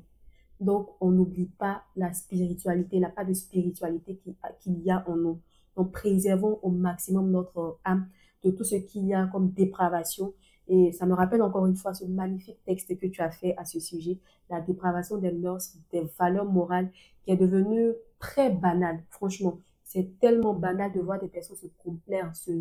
[0.62, 4.92] Donc, on n'oublie pas la spiritualité, il n'y a pas de spiritualité qui- qu'il y
[4.92, 5.40] a en nous.
[5.76, 8.08] Donc, préservons au maximum notre âme
[8.44, 10.34] de tout ce qu'il y a comme dépravation.
[10.68, 13.66] Et ça me rappelle encore une fois ce magnifique texte que tu as fait à
[13.66, 16.92] ce sujet, la dépravation des mœurs, des valeurs morales,
[17.24, 19.04] qui est devenue très banale.
[19.10, 22.52] Franchement, c'est tellement banal de voir des personnes se complaire, se,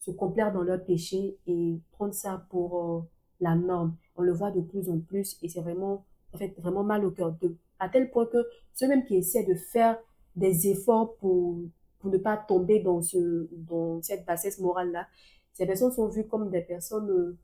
[0.00, 3.02] se complaire dans leur péché et prendre ça pour euh,
[3.40, 3.96] la norme.
[4.16, 7.10] On le voit de plus en plus et c'est vraiment, en fait, vraiment mal au
[7.10, 7.32] cœur.
[7.40, 9.98] De, à tel point que ceux même qui essaient de faire
[10.36, 11.58] des efforts pour,
[11.98, 15.06] pour ne pas tomber dans, ce, dans cette bassesse morale-là,
[15.52, 17.38] ces personnes sont vues comme des personnes euh,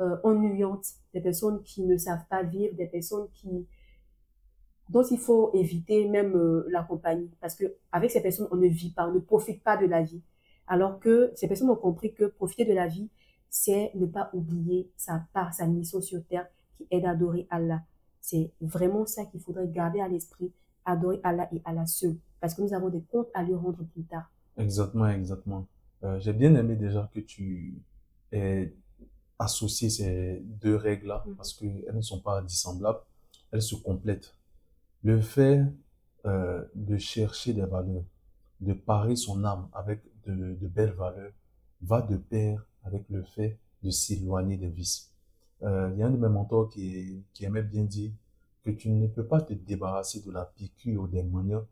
[0.00, 3.66] euh, ennuyantes, des personnes qui ne savent pas vivre, des personnes qui
[4.90, 8.68] dont il faut éviter même euh, la compagnie parce que avec ces personnes on ne
[8.68, 10.22] vit pas, on ne profite pas de la vie.
[10.66, 13.08] Alors que ces personnes ont compris que profiter de la vie,
[13.48, 17.82] c'est ne pas oublier sa part, sa mission sur terre qui est d'adorer Allah.
[18.26, 20.50] C'est vraiment ça qu'il faudrait garder à l'esprit,
[20.86, 24.04] adorer Allah et Allah seul parce que nous avons des comptes à lui rendre plus
[24.04, 24.30] tard.
[24.56, 25.66] Exactement, exactement.
[26.02, 27.74] Euh, j'ai bien aimé déjà que tu
[28.32, 28.74] aies
[29.38, 31.34] associé ces deux règles-là Mhm.
[31.36, 33.00] parce qu'elles ne sont pas dissemblables,
[33.52, 34.34] elles se complètent.
[35.02, 35.62] Le fait
[36.24, 38.04] euh, de chercher des valeurs,
[38.60, 41.32] de parer son âme avec de, de belles valeurs,
[41.82, 45.13] va de pair avec le fait de s'éloigner des vices.
[45.62, 48.10] Euh, il y a un de mes mentors qui, qui aimait bien dire
[48.64, 51.64] que tu ne peux pas te débarrasser de la piqûre des maniants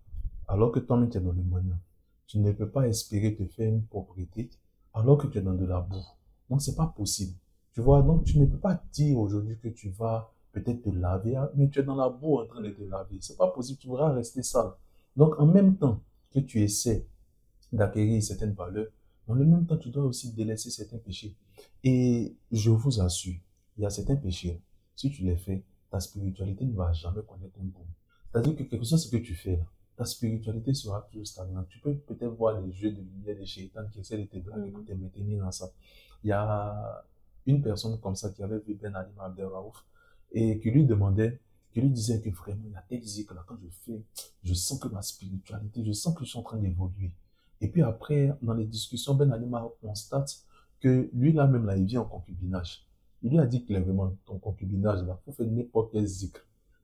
[0.49, 1.79] alors que toi-même tu es dans le maniant.
[2.27, 4.51] Tu ne peux pas espérer te faire une propriété
[4.95, 6.05] alors que tu es dans de la boue.
[6.49, 7.35] Donc c'est pas possible.
[7.73, 11.37] Tu vois, donc tu ne peux pas dire aujourd'hui que tu vas peut-être te laver,
[11.37, 13.17] hein, mais tu es dans la boue en train de te laver.
[13.21, 14.73] C'est pas possible, tu voudras rester sale.
[15.17, 17.07] Donc en même temps que tu essaies
[17.73, 18.89] d'acquérir certaines valeurs,
[19.27, 21.35] dans le même temps tu dois aussi délaisser certains péchés.
[21.83, 23.37] Et je vous assure,
[23.77, 24.61] il y a certains péchés,
[24.95, 27.87] si tu les fais, ta spiritualité ne va jamais connaître un boom.
[28.31, 29.65] C'est-à-dire que quelque chose ce que tu fais là,
[29.97, 31.69] ta spiritualité sera toujours stagnante.
[31.69, 34.71] Tu peux peut-être voir les jeux de lumière des chétans qui essaient de te draguer
[34.71, 35.71] pour te maintenir dans ça.
[36.25, 37.05] Il y a
[37.47, 39.85] une personne comme ça qui avait vu Ben Ali Abdelraouf
[40.33, 41.41] et qui lui demandait,
[41.73, 44.03] qui lui disait que vraiment, il y a tel que là, quand je fais,
[44.43, 47.13] je sens que ma spiritualité, je sens que je suis en train d'évoluer.
[47.61, 49.47] Et puis après, dans les discussions, Ben Ali
[49.81, 50.43] constate
[50.81, 52.87] que lui là même là, il vit en concubinage.
[53.23, 56.41] Il lui a dit clairement, ton concubinage là, faut faire n'importe quel zikr.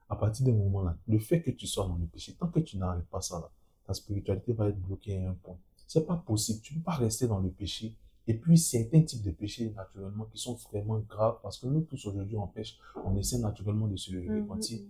[0.09, 2.61] À partir de moment là, le fait que tu sois dans le péché, tant que
[2.61, 3.51] tu n'arrêtes pas ça là,
[3.87, 5.57] ta spiritualité va être bloquée à un point.
[5.89, 6.61] C'est pas possible.
[6.61, 7.97] Tu peux pas rester dans le péché.
[8.27, 12.07] Et puis, certains types de péchés, naturellement, qui sont vraiment graves, parce que nous tous
[12.07, 14.81] aujourd'hui, on pêche, on essaie naturellement de se repentir.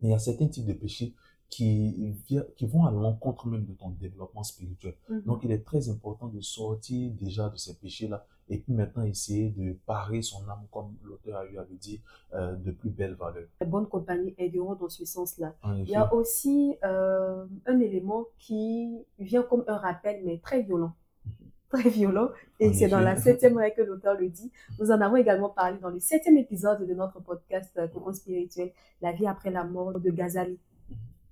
[0.00, 1.12] Mais il y a certains types de péchés
[1.50, 2.14] qui,
[2.56, 4.94] qui vont à l'encontre même de ton développement spirituel.
[5.08, 5.22] Mhm.
[5.22, 9.50] Donc, il est très important de sortir déjà de ces péchés-là et puis maintenant essayer
[9.50, 12.00] de parer son âme, comme l'auteur a eu à le dire,
[12.34, 13.48] euh, de plus belles valeurs.
[13.60, 15.54] Les bonnes compagnies aideront dans ce sens-là.
[15.62, 20.62] En Il y a aussi euh, un élément qui vient comme un rappel, mais très
[20.62, 20.94] violent.
[21.70, 22.30] Très violent.
[22.60, 24.50] Et c'est dans la septième règle que l'auteur le dit.
[24.80, 28.72] Nous en avons également parlé dans le septième épisode de notre podcast euh, Cocon spirituel,
[29.02, 30.58] La vie après la mort de Ghazali.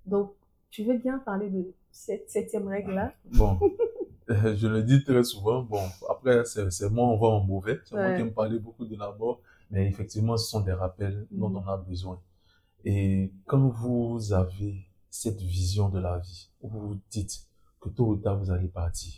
[0.05, 0.33] Donc,
[0.71, 3.15] tu veux bien parler de cette septième règle-là?
[3.33, 3.59] Bon,
[4.57, 5.63] je le dis très souvent.
[5.63, 7.79] Bon, après, c'est c'est moi, on va en mauvais.
[7.85, 8.17] C'est moi Ouais.
[8.17, 9.41] qui aime parler beaucoup de la mort.
[9.71, 11.57] Mais effectivement, ce sont des rappels dont Mhm.
[11.57, 12.21] on a besoin.
[12.85, 17.47] Et quand vous avez cette vision de la vie, où vous vous dites
[17.81, 19.15] que tôt ou tard, vous allez partir,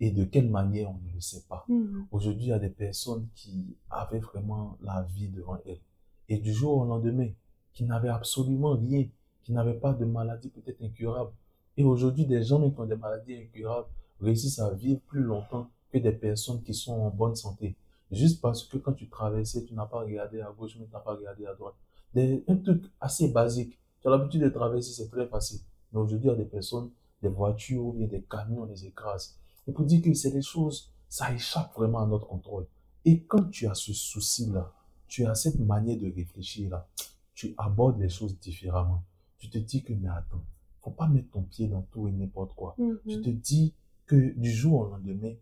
[0.00, 1.64] et de quelle manière, on ne le sait pas.
[2.10, 5.80] Aujourd'hui, il y a des personnes qui avaient vraiment la vie devant elles.
[6.28, 7.28] Et du jour au lendemain,
[7.72, 9.06] qui n'avaient absolument rien,
[9.42, 11.30] qui n'avaient pas de maladie peut-être incurable.
[11.76, 13.88] Et aujourd'hui, des gens qui ont des maladies incurables
[14.24, 17.76] réussissent à vivre plus longtemps que des personnes qui sont en bonne santé.
[18.10, 21.00] Juste parce que quand tu traversais, tu n'as pas regardé à gauche, mais tu n'as
[21.00, 21.74] pas regardé à droite.
[22.12, 23.78] Des, un truc assez basique.
[24.00, 25.60] Tu as l'habitude de traverser, c'est très facile.
[25.92, 26.90] Mais aujourd'hui, il y a des personnes,
[27.22, 29.36] des voitures ou bien des camions les écrasent.
[29.66, 32.66] Et pour dire que c'est des choses, ça échappe vraiment à notre contrôle.
[33.04, 34.72] Et quand tu as ce souci-là,
[35.08, 36.86] tu as cette manière de réfléchir-là,
[37.34, 39.02] tu abordes les choses différemment.
[39.38, 40.42] Tu te dis que, mais attends,
[40.82, 42.76] faut pas mettre ton pied dans tout et n'importe quoi.
[43.08, 43.74] Tu te dis
[44.06, 45.34] que du jour au lendemain,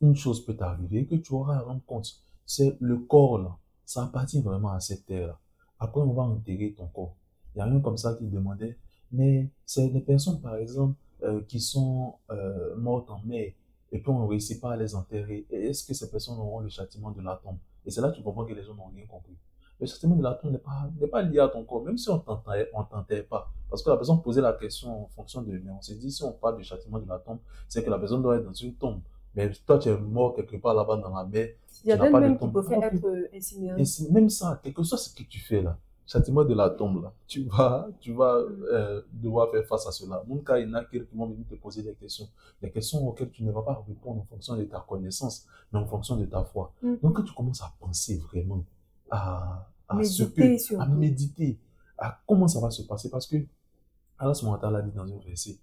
[0.00, 2.20] une chose peut t'arriver que tu auras à rendre compte.
[2.44, 3.56] C'est le corps là.
[3.84, 5.38] Ça appartient vraiment à cette terre là.
[5.78, 7.14] Après, on va enterrer ton corps.
[7.54, 8.76] Il y a un comme ça qui demandait,
[9.10, 13.52] mais c'est des personnes, par exemple, euh, qui sont euh, mortes en mer
[13.92, 15.46] et puis on ne réussit pas à les enterrer.
[15.50, 17.58] Est-ce que ces personnes auront le châtiment de la tombe?
[17.84, 19.36] Et c'est là que tu comprends que les gens n'ont rien compris.
[19.80, 22.22] Le châtiment de la tombe n'est pas, pas lié à ton corps, même si on
[22.26, 23.50] on t'enterre pas.
[23.70, 26.22] Parce que la personne posait la question en fonction de, mais on s'est dit, si
[26.24, 28.74] on parle du châtiment de la tombe, c'est que la personne doit être dans une
[28.74, 29.00] tombe.
[29.34, 31.50] Mais toi, tu es mort quelque part là-bas dans la mer.
[31.84, 32.52] Il y a Tu n'as des pas de même qui tombe.
[32.52, 33.82] peuvent Ah, être euh, incinérés.
[34.10, 37.44] Même ça, quelque chose ce que tu fais là, châtiment de la tombe, là, tu
[37.44, 40.24] vas, tu vas euh, devoir faire face à cela.
[40.26, 42.26] Mon cas, il y en a qui vont venir te poser des questions.
[42.60, 45.86] Des questions auxquelles tu ne vas pas répondre en fonction de ta connaissance, mais en
[45.86, 46.72] fonction de ta foi.
[46.82, 46.94] Mm.
[47.02, 48.64] Donc, quand tu commences à penser vraiment
[49.12, 50.82] à, à ce Méditer que, surtout.
[50.82, 51.58] à méditer,
[51.98, 53.36] à comment ça va se passer, parce que
[54.20, 55.58] Allah subhanahu dit dans un verset,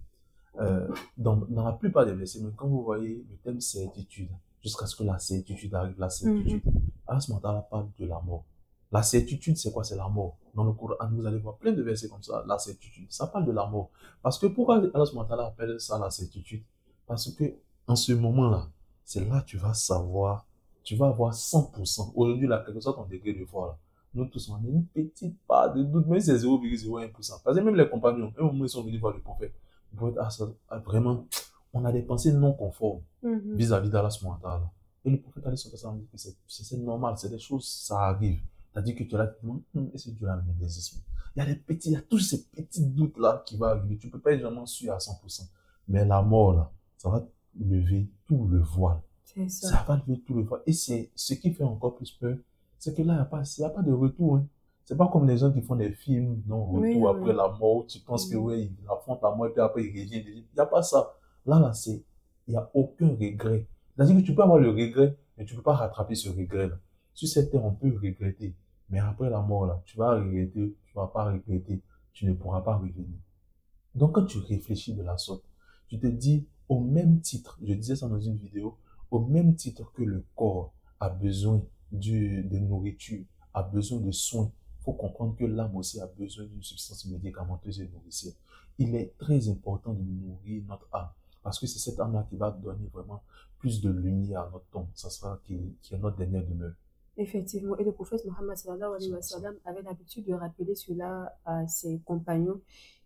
[0.60, 4.30] euh, dans, dans la plupart des versets, mais quand vous voyez le thème certitude,
[4.62, 6.64] jusqu'à ce que la certitude arrive, la certitude,
[7.06, 8.44] Allah subhanahu wa ta'ala parle de la mort.
[8.92, 9.84] La certitude, c'est quoi?
[9.84, 10.38] C'est la mort.
[10.56, 13.06] Dans le Coran, vous allez voir plein de versets comme ça, la certitude.
[13.10, 13.92] Ça parle de la mort.
[14.24, 16.64] Parce que pourquoi Allah subhanahu appelle ça la certitude?
[17.06, 17.54] Parce que
[17.86, 18.68] en ce moment-là,
[19.04, 20.48] c'est là que tu vas savoir,
[20.84, 22.14] tu vas avoir 100%.
[22.16, 23.78] Aujourd'hui, là, quel que soit ton degré de foi, là,
[24.18, 27.42] nous tous, on a une petite part de doute, mais c'est 0,01%.
[27.44, 29.54] Parce que même les compagnons, un moment, ils sont venus voir le prophète.
[29.94, 31.26] Le prophète, ah, ça- ah, vraiment,
[31.74, 33.56] on a des pensées non conformes Mhm.
[33.56, 34.64] vis-à-vis d'Allah subhanahu.
[35.06, 38.40] Et le prophète alayhi wa sallam dit que c'est- normal, c'est des choses, ça arrive.
[38.74, 41.02] C'est-à-dire que tu es là, tu demandes, Hum, est-ce que Dieu a amené des esprits?
[41.36, 43.98] Il y a des petits, il y a tous ces petits doutes-là qui vont arriver.
[43.98, 45.48] Tu ne peux pas être vraiment sûr à 100%.
[45.88, 47.26] Mais la mort, là, ça va
[47.60, 49.00] lever tout le voile.
[49.48, 49.70] Ça.
[49.70, 50.62] Ça va lever tout le voile.
[50.66, 52.38] Et c'est ce qui fait encore plus peur,
[52.80, 54.38] c'est que là, il n'y a, pas- y a pas de retour.
[54.38, 54.48] Hein.
[54.86, 57.50] C'est pas comme les gens qui font des films, non, retour Oui, oui, après la
[57.50, 58.44] mort, tu penses que, Mhm.
[58.44, 60.24] ouais, il affronte la mort et puis après il revient.
[60.26, 61.14] Il n'y a pas ça.
[61.46, 62.04] Là, là, c'est,
[62.48, 63.68] il n'y a aucun regret.
[63.96, 66.78] C'est-à-dire que tu peux avoir le regret, mais tu ne peux pas rattraper ce regret-là.
[67.14, 68.56] Sur cette terre, on peut regretter.
[68.90, 71.82] Mais après la mort, là, tu vas regretter, tu vas pas regretter,
[72.14, 73.18] tu ne pourras pas revenir.
[73.96, 75.44] Donc, quand tu réfléchis de la sorte,
[75.88, 78.78] tu te dis, au même titre, je disais ça dans une vidéo,
[79.12, 81.62] au même titre que le corps a besoin
[81.92, 83.24] du, de nourriture,
[83.54, 87.82] a besoin de soins, il faut comprendre que l'âme aussi a besoin d'une substance médicamenteuse
[87.82, 88.34] et nourricière.
[88.78, 91.10] Il est très important de nourrir notre âme,
[91.44, 93.22] parce que c'est cette âme-là qui va donner vraiment
[93.60, 94.88] plus de lumière à notre tombe.
[94.94, 96.74] Ça sera qui, qui est notre dernière demeure.
[97.18, 98.58] Effectivement, et le prophète Mohammed
[99.66, 102.62] avait l'habitude de rappeler cela à ses compagnons.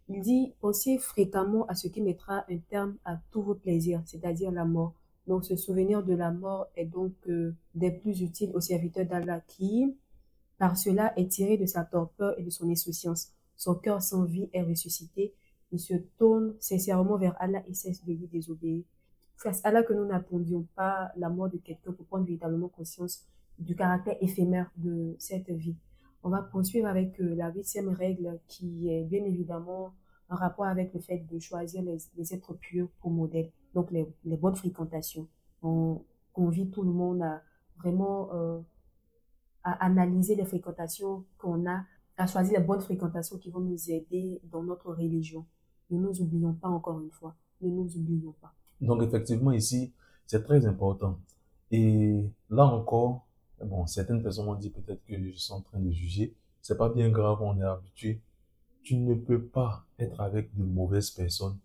[0.09, 4.51] Il dit Pensez fréquemment à ce qui mettra un terme à tous vos plaisirs, c'est-à-dire
[4.51, 4.93] la mort.
[5.31, 9.39] Donc, ce souvenir de la mort est donc euh, des plus utiles aux serviteurs d'Allah
[9.47, 9.95] qui,
[10.57, 13.31] par cela, est tiré de sa torpeur et de son insouciance.
[13.55, 15.33] Son cœur sans vie est ressuscité.
[15.71, 18.83] Il se tourne sincèrement vers Allah et cesse de lui désobéir.
[19.37, 23.23] C'est à que nous n'attendions pas la mort de quelqu'un pour prendre véritablement conscience
[23.57, 25.77] du caractère éphémère de cette vie.
[26.23, 29.93] On va poursuivre avec euh, la huitième règle qui est bien évidemment
[30.27, 34.07] en rapport avec le fait de choisir les, les êtres purs pour modèle, donc les,
[34.25, 35.27] les bonnes fréquentations.
[35.61, 36.01] On
[36.33, 37.41] convie tout le monde à
[37.77, 38.59] vraiment euh,
[39.63, 41.83] à analyser les fréquentations qu'on a,
[42.17, 45.45] à choisir les bonnes fréquentations qui vont nous aider dans notre religion.
[45.89, 48.53] Ne nous oublions pas encore une fois, ne nous oublions pas.
[48.79, 49.93] Donc, effectivement, ici,
[50.25, 51.19] c'est très important.
[51.69, 53.27] Et là encore,
[53.63, 56.33] bon, certaines personnes m'ont dit peut-être que je suis en train de juger.
[56.61, 58.21] C'est pas bien grave, on est habitué.
[58.83, 61.57] Tu ne peux pas être avec de mauvaises personnes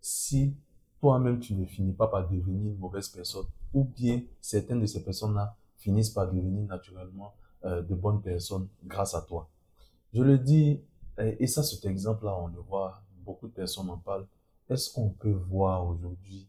[0.00, 0.54] si
[1.00, 3.46] toi-même tu ne finis pas par devenir une mauvaise personne.
[3.72, 7.34] Ou bien certaines de ces personnes-là finissent par devenir naturellement
[7.64, 9.48] euh, de bonnes personnes grâce à toi.
[10.12, 10.80] Je le dis,
[11.18, 14.26] et et ça, cet exemple-là, on le voit, beaucoup de personnes en parlent.
[14.68, 16.46] Est-ce qu'on peut voir aujourd'hui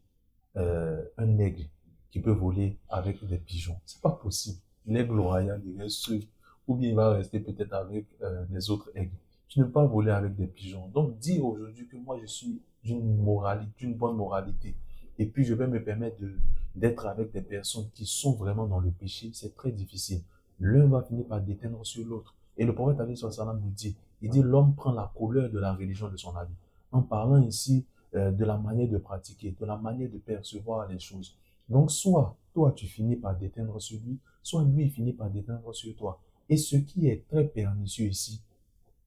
[0.56, 1.64] euh, un aigle
[2.10, 3.78] qui peut voler avec des pigeons?
[3.86, 4.58] C'est pas possible.
[4.86, 6.22] L'aigle royal, il reste seul.
[6.68, 9.16] Ou bien il va rester peut-être avec euh, les autres aigles.
[9.48, 10.88] Tu ne peux pas voler avec des pigeons.
[10.88, 14.74] Donc, dire aujourd'hui que moi, je suis d'une moralité, d'une bonne moralité,
[15.18, 16.34] et puis je vais me permettre de,
[16.74, 20.22] d'être avec des personnes qui sont vraiment dans le péché, c'est très difficile.
[20.60, 22.34] L'un va finir par déteindre sur l'autre.
[22.56, 25.74] Et le prophète Ali sallam nous dit, il dit l'homme prend la couleur de la
[25.74, 26.54] religion de son ami.
[26.92, 30.98] En parlant ici euh, de la manière de pratiquer, de la manière de percevoir les
[30.98, 31.36] choses.
[31.68, 35.94] Donc soit toi tu finis par déteindre sur lui, soit lui finit par déteindre sur
[35.96, 36.20] toi.
[36.48, 38.42] Et ce qui est très pernicieux ici,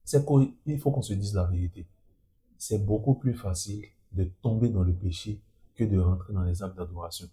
[0.03, 1.85] c'est qu'il faut qu'on se dise la vérité.
[2.57, 5.39] C'est beaucoup plus facile de tomber dans le péché
[5.75, 7.27] que de rentrer dans les actes d'adoration.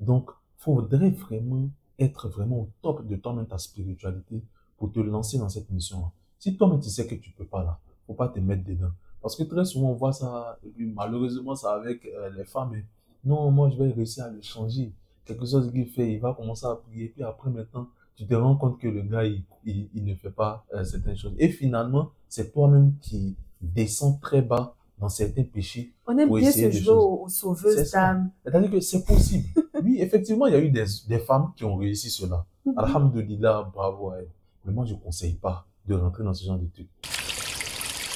[0.00, 1.68] Donc, faudrait vraiment
[1.98, 4.42] être vraiment au top de toi-même, ta spiritualité,
[4.76, 6.10] pour te lancer dans cette mission-là.
[6.38, 8.92] Si toi-même tu sais que tu peux pas là, faut pas te mettre dedans.
[9.20, 12.80] Parce que très souvent on voit ça, malheureusement c'est avec euh, les femmes.
[13.24, 14.92] Non, moi je vais réussir à le changer.
[15.24, 18.56] Quelque chose qu'il fait, il va commencer à prier, puis après maintenant, tu te rends
[18.56, 21.34] compte que le gars, il, il, il ne fait pas euh, certaines choses.
[21.38, 25.92] Et finalement, c'est toi-même qui descends très bas dans certains péchés.
[26.06, 28.00] On aime Pour bien se jouer aux, sauveuses ça.
[28.00, 28.30] d'âmes.
[28.44, 29.48] C'est-à-dire que c'est possible.
[29.80, 32.44] Oui, effectivement, il y a eu des, des femmes qui ont réussi cela.
[32.76, 34.28] Alhamdulillah, bravo à elles.
[34.64, 36.88] Mais moi, je ne conseille pas de rentrer dans ce genre de trucs.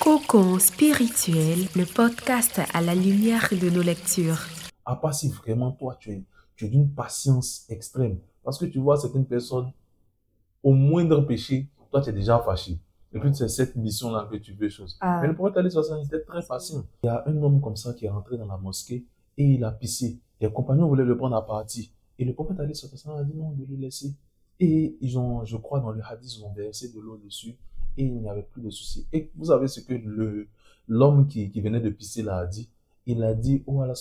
[0.03, 4.40] Cocon spirituel, le podcast à la lumière de nos lectures.
[4.84, 6.24] À part si vraiment toi, tu es,
[6.57, 8.18] tu es d'une patience extrême.
[8.43, 9.70] Parce que tu vois certaines personnes,
[10.64, 12.78] au moindre péché, toi, tu es déjà fâché.
[13.14, 14.96] Et puis, c'est cette mission-là que tu veux chose.
[15.00, 15.20] Ah.
[15.20, 16.82] Mais le prophète Ali Sallallahu était très facile.
[17.02, 19.04] Il y a un homme comme ça qui est rentré dans la mosquée
[19.36, 20.18] et il a pissé.
[20.40, 21.92] Les compagnons voulaient le prendre à partie.
[22.18, 24.14] Et le prophète Ali a dit non, de le laisser.
[24.60, 27.56] Et ils ont, je crois, dans le hadith, ils ont versé de l'eau dessus
[27.96, 29.06] et il n'y avait plus de souci.
[29.12, 29.94] Et vous savez ce que
[30.88, 32.70] l'homme qui, qui venait de pisser là a dit?
[33.06, 33.94] Il a dit, oh Allah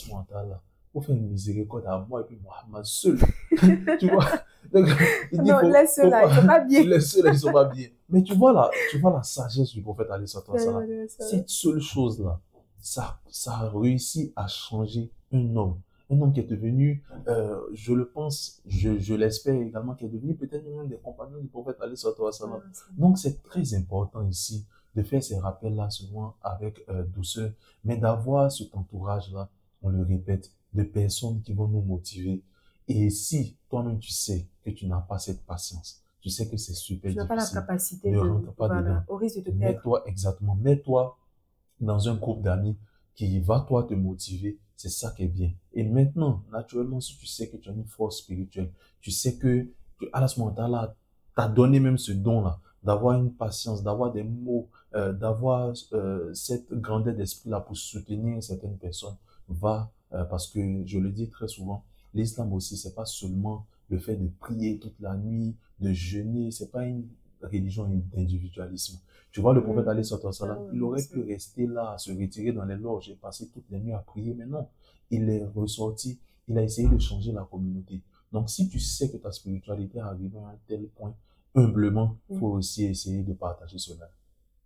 [0.94, 3.18] faut faire une miséricorde à moi et puis Mohammed seul.
[4.00, 4.26] tu vois?
[4.72, 4.88] Donc,
[5.32, 6.84] il dit, Non, faut- laisse faut cela, ils sont pas bien.
[6.84, 7.88] Laisse ceux-là, ils sont pas bien.
[8.10, 10.28] Mais tu vois la, tu vois la sagesse du prophète Ali.
[10.28, 12.39] Cette seule chose-là,
[12.80, 15.80] ça, ça a réussi à changer un homme.
[16.10, 20.10] Un homme qui est devenu, euh, je le pense, je, je l'espère également, qui est
[20.10, 22.62] devenu peut-être l'un des compagnons du prophète Ali sallallahu.
[22.98, 27.52] Donc c'est très important ici de faire ces rappels-là souvent avec euh, douceur,
[27.86, 29.48] mais d'avoir cet entourage-là,
[29.82, 32.44] on le répète, de personnes qui vont nous motiver.
[32.88, 36.74] Et si toi-même tu sais que tu n'as pas cette patience, tu sais que c'est
[36.74, 39.04] super Tu n'as pas la difficile, capacité Ne de, rentre pas voilà, dedans.
[39.08, 39.76] au risque de te perdre.
[39.76, 41.18] Mets-toi, exactement, mets-toi
[41.80, 42.78] dans un groupe d'amis
[43.16, 44.60] qui va, toi, te motiver.
[44.76, 45.52] C'est ça qui est bien.
[45.74, 49.68] Et maintenant, naturellement, si tu sais que tu as une force spirituelle, tu sais que,
[50.14, 50.96] Allah subhanahu wa ta'ala
[51.36, 56.72] t'a donné même ce don-là, d'avoir une patience, d'avoir des mots, euh, d'avoir euh, cette
[56.74, 59.16] grandeur d'esprit-là pour soutenir certaines personnes,
[59.48, 61.84] va, euh, parce que je le dis très souvent,
[62.14, 66.72] l'islam aussi, c'est pas seulement le fait de prier toute la nuit, de jeûner, c'est
[66.72, 67.07] pas une
[67.41, 68.99] religion d'individualisme.
[69.32, 69.89] Tu vois, le prophète Mhm.
[69.89, 73.47] Ali sallam, Ah il aurait pu rester là, se retirer dans les loges et passer
[73.49, 74.68] toutes les nuits à prier, mais non.
[75.09, 78.01] Il est ressorti, il a essayé de changer la communauté.
[78.32, 81.14] Donc, si tu sais que ta spiritualité est arrivée à un tel point,
[81.55, 84.09] humblement, il faut aussi essayer de partager cela.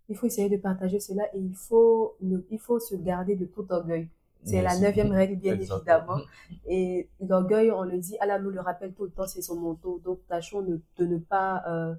[0.08, 2.16] Il faut essayer de partager cela et il faut,
[2.50, 4.08] il faut se garder de tout orgueil.
[4.46, 6.18] C'est la neuvième règle, bien Exactement.
[6.18, 6.18] évidemment.
[6.66, 10.00] Et l'orgueil, on le dit, Allah nous le rappelle tout le temps, c'est son manteau.
[10.04, 11.94] Donc, tâchons de, de ne pas, euh,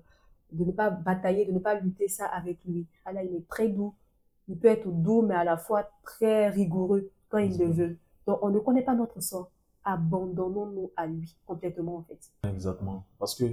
[0.53, 2.87] de ne pas batailler, de ne pas lutter ça avec lui.
[3.05, 3.93] Allah, il est très doux.
[4.47, 7.97] Il peut être doux, mais à la fois très rigoureux quand il le veut.
[8.25, 9.51] Donc, on ne connaît pas notre sort.
[9.83, 12.31] Abandonnons-nous à lui complètement, en fait.
[12.49, 13.05] Exactement.
[13.19, 13.43] Parce que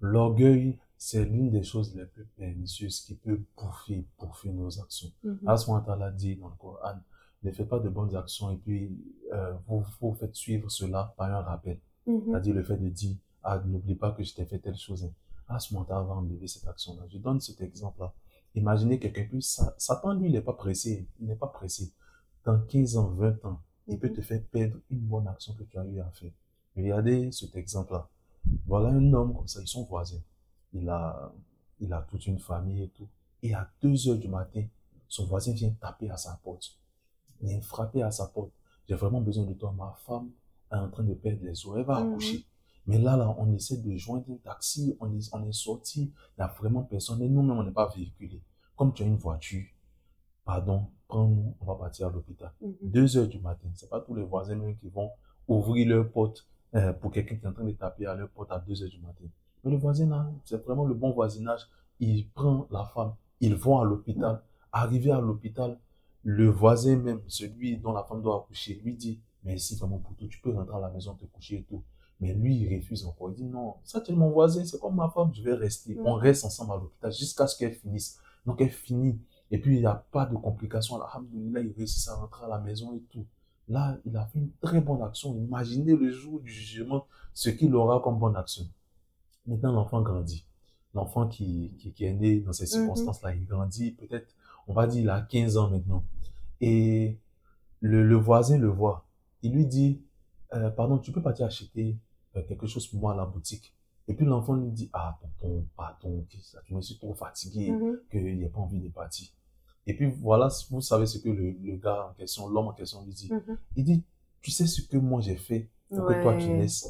[0.00, 5.08] l'orgueil, c'est l'une des choses les plus pernicieuses qui peut bouffer, bouffer nos actions.
[5.22, 6.96] Subhanahu wa ta'ala dit dans le Coran,
[7.44, 8.96] ne faites pas de bonnes actions et puis
[9.32, 11.78] euh, vous, vous faites suivre cela par un rappel.
[12.06, 12.22] Mhm.
[12.30, 15.10] C'est-à-dire le fait de dire, ah, n'oublie pas que je t'ai fait telle chose.
[15.48, 17.02] Ah, ce moment va enlever cette action-là.
[17.10, 18.12] Je donne cet exemple-là.
[18.54, 21.06] Imaginez quelqu'un plus, Sa- Satan, lui, il n'est pas pressé.
[21.20, 21.92] Il n'est pas pressé.
[22.44, 24.14] Dans 15 ans, 20 ans, il peut Mhm.
[24.14, 26.30] te faire perdre une bonne action que tu as eu à faire.
[26.76, 28.08] Regardez cet exemple-là.
[28.66, 30.20] Voilà un homme comme ça, ils sont voisins.
[30.72, 31.32] Il a,
[31.80, 33.08] il a toute une famille et tout.
[33.42, 34.64] Et à 2 heures du matin,
[35.08, 36.78] son voisin vient taper à sa porte.
[37.40, 38.52] Il vient frapper à sa porte.
[38.88, 39.72] J'ai vraiment besoin de toi.
[39.76, 40.30] Ma femme
[40.70, 41.74] est en train de perdre les os.
[41.76, 42.10] Elle va Mhm.
[42.10, 42.44] accoucher.
[42.86, 44.96] Mais là, là, on essaie de joindre un taxi.
[45.00, 46.02] On est, on est sorti.
[46.02, 47.22] Il n'y a vraiment personne.
[47.22, 48.42] Et nous-mêmes, on n'est pas véhiculé.
[48.76, 49.64] Comme tu as une voiture,
[50.44, 52.52] pardon, prends-nous, on va partir à l'hôpital.
[52.60, 52.74] Mhm.
[52.82, 53.68] 2 heures du matin.
[53.74, 55.10] C'est pas tous les voisins même qui vont
[55.48, 58.50] ouvrir leur porte euh, pour quelqu'un qui est en train de taper à leur porte
[58.50, 59.24] à 2 heures du matin.
[59.62, 61.60] Mais le voisin, là, c'est vraiment le bon voisinage.
[62.00, 64.42] Il prend la femme, ils vont à l'hôpital.
[64.72, 65.78] Arrivé à l'hôpital,
[66.24, 70.26] le voisin même, celui dont la femme doit accoucher, lui dit, merci vraiment pour tout,
[70.26, 71.82] tu peux rentrer à la maison te coucher et tout.
[72.20, 73.30] Mais lui, il refuse encore.
[73.30, 75.94] Il dit, non, ça, tu es mon voisin, c'est comme ma femme, je vais rester.
[75.94, 76.06] Mhm.
[76.06, 78.18] On reste ensemble à l'hôpital jusqu'à ce qu'elle finisse.
[78.46, 79.18] Donc, elle finit.
[79.50, 81.00] Et puis, il n'y a pas de complications.
[81.02, 83.26] Alhamdulillah, il réussit à rentrer à la maison et tout.
[83.68, 85.34] Là, il a fait une très bonne action.
[85.36, 88.64] Imaginez le jour du jugement, ce qu'il aura comme bonne action.
[89.46, 90.46] Maintenant, l'enfant grandit.
[90.94, 92.70] L'enfant qui, qui, qui est né dans ces Mhm.
[92.84, 94.28] circonstances-là, il grandit peut-être,
[94.68, 96.04] on va dire, il a 15 ans maintenant.
[96.60, 97.18] Et
[97.80, 99.06] le, le voisin le voit.
[99.42, 100.02] Il lui dit,
[100.54, 101.96] euh, pardon, tu peux partir acheter
[102.36, 103.74] euh, quelque chose pour moi à la boutique.
[104.08, 107.98] Et puis l'enfant lui dit, ah, tonton, pardon, ça, je me suis trop fatigué Mhm.
[108.10, 109.28] qu'il n'y a pas envie de partir.
[109.86, 113.02] Et puis voilà, vous savez ce que le, le gars en question, l'homme en question
[113.04, 113.30] lui dit.
[113.32, 113.58] Mhm.
[113.76, 114.04] Il dit,
[114.40, 116.56] tu sais ce que moi j'ai fait pour que toi tu Ouais.
[116.58, 116.88] naisses.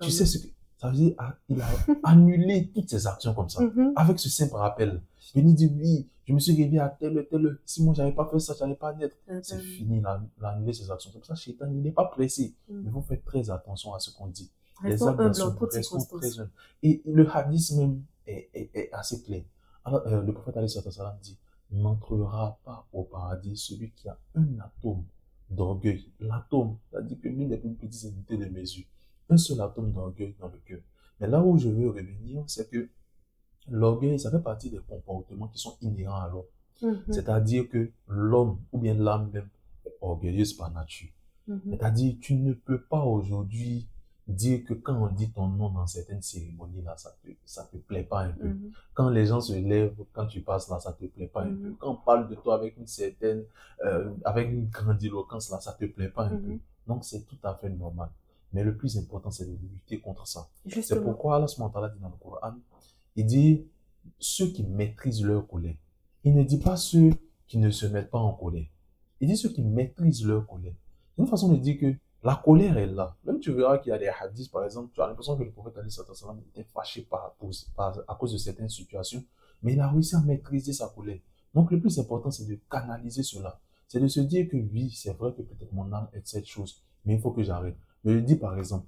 [0.00, 0.48] Tu sais ce que...
[0.78, 1.66] Ça veut dire, ah, il a
[2.04, 3.62] annulé toutes ses actions comme ça.
[3.62, 3.92] Mhm.
[3.96, 5.02] Avec ce simple rappel.
[5.34, 7.56] Il dit, oui, je me suis réveillé à telle heure.
[7.64, 9.16] Si moi j'avais pas fait ça, j'allais pas naître.
[9.42, 9.60] C'est Mhm.
[9.62, 10.02] fini,
[10.42, 11.10] annulé ses actions.
[11.12, 12.54] C'est pour ça, Shaitan, il n'est pas pressé.
[12.68, 12.82] Mhm.
[12.84, 14.50] Mais vous faites très attention à ce qu'on dit.
[14.82, 16.50] Restons actes d'action, très humbles.
[16.82, 19.42] Et le hadith même est, est- est assez clair.
[19.84, 21.36] Alors, euh, le prophète sallam dit,
[21.70, 25.04] n'entrera pas au paradis celui qui a un atome
[25.50, 26.10] d'orgueil.
[26.20, 28.84] L'atome, c'est-à-dire que l'une des plus petites unités de mesure.
[29.28, 30.80] Un seul atome d'orgueil dans le cœur.
[31.20, 32.88] Mais là où je veux revenir, c'est que
[33.68, 36.44] l'orgueil, ça fait partie des comportements qui sont inhérents à l'homme.
[36.82, 37.12] Mhm.
[37.12, 39.48] C'est-à-dire que l'homme, ou bien l'âme même,
[39.84, 41.10] est orgueilleuse par nature.
[41.46, 41.60] Mhm.
[41.70, 43.88] C'est-à-dire, tu ne peux pas aujourd'hui
[44.26, 47.76] dire que quand on dit ton nom dans certaines cérémonies, là, ça te, ça te
[47.76, 48.48] plaît pas un peu.
[48.48, 48.70] Mhm.
[48.94, 51.74] Quand les gens se lèvent, quand tu passes là, ça te plaît pas un peu.
[51.78, 53.44] Quand on parle de toi avec une certaine,
[53.84, 56.58] euh, avec une grandiloquence là, ça te plaît pas un peu.
[56.86, 58.08] Donc c'est tout à fait normal.
[58.52, 60.48] Mais le plus important, c'est de lutter contre ça.
[60.82, 62.54] C'est pourquoi Allah subhanahu wa dit dans le Coran,
[63.16, 63.64] il dit
[64.18, 65.74] ceux qui maîtrisent leur colère.
[66.24, 67.10] Il ne dit pas ceux
[67.46, 68.66] qui ne se mettent pas en colère.
[69.20, 70.72] Il dit ceux qui maîtrisent leur colère.
[71.16, 73.16] C'est une façon de dire que la colère est là.
[73.24, 75.50] Même tu verras qu'il y a des hadiths, par exemple, tu as l'impression que le
[75.50, 75.74] prophète
[76.52, 77.34] était fâché par,
[77.76, 79.24] par- à cause de certaines situations,
[79.62, 81.18] mais il a réussi à maîtriser sa colère.
[81.54, 83.58] Donc le plus important, c'est de canaliser cela.
[83.88, 86.82] C'est de se dire que oui, c'est vrai que peut-être mon âme est cette chose,
[87.04, 87.76] mais il faut que j'arrête.
[88.04, 88.86] Je le dis par exemple,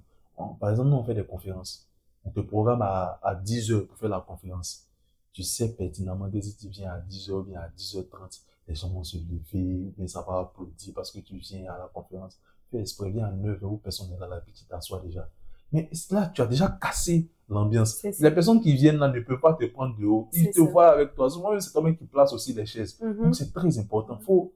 [0.59, 1.87] par exemple, nous on fait des conférences.
[2.25, 4.87] On te programme à, à 10 heures pour faire la conférence.
[5.33, 8.89] Tu sais pertinemment que si tu viens à 10 heures bien à 10h30, les gens
[8.89, 12.37] vont se lever, mais ça va applaudir parce que tu viens à la conférence.
[12.71, 15.27] Fais esprit, viens à 9 heures où personne n'est là, la petite t'assois déjà.
[15.71, 18.03] Mais là, tu as déjà cassé l'ambiance.
[18.19, 20.29] Les personnes qui viennent là ne peuvent pas te prendre de haut.
[20.31, 20.63] Ils te ça.
[20.63, 21.29] voient avec toi.
[21.29, 22.99] Souvent, c'est toi-même qui place aussi les chaises.
[23.01, 23.23] Mhm.
[23.23, 24.17] Donc, c'est très important.
[24.19, 24.53] Il faut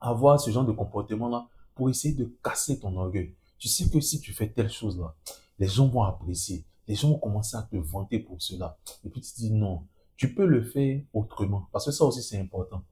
[0.00, 1.46] avoir ce genre de comportement-là
[1.76, 3.34] pour essayer de casser ton orgueil.
[3.58, 5.14] Tu sais que si tu fais telle chose-là,
[5.60, 6.64] les gens vont apprécier.
[6.88, 8.76] Les gens vont commencer à te vanter pour cela.
[9.04, 9.84] Et puis tu te dis non,
[10.16, 11.68] tu peux le faire autrement.
[11.70, 12.82] Parce que ça aussi, c'est important.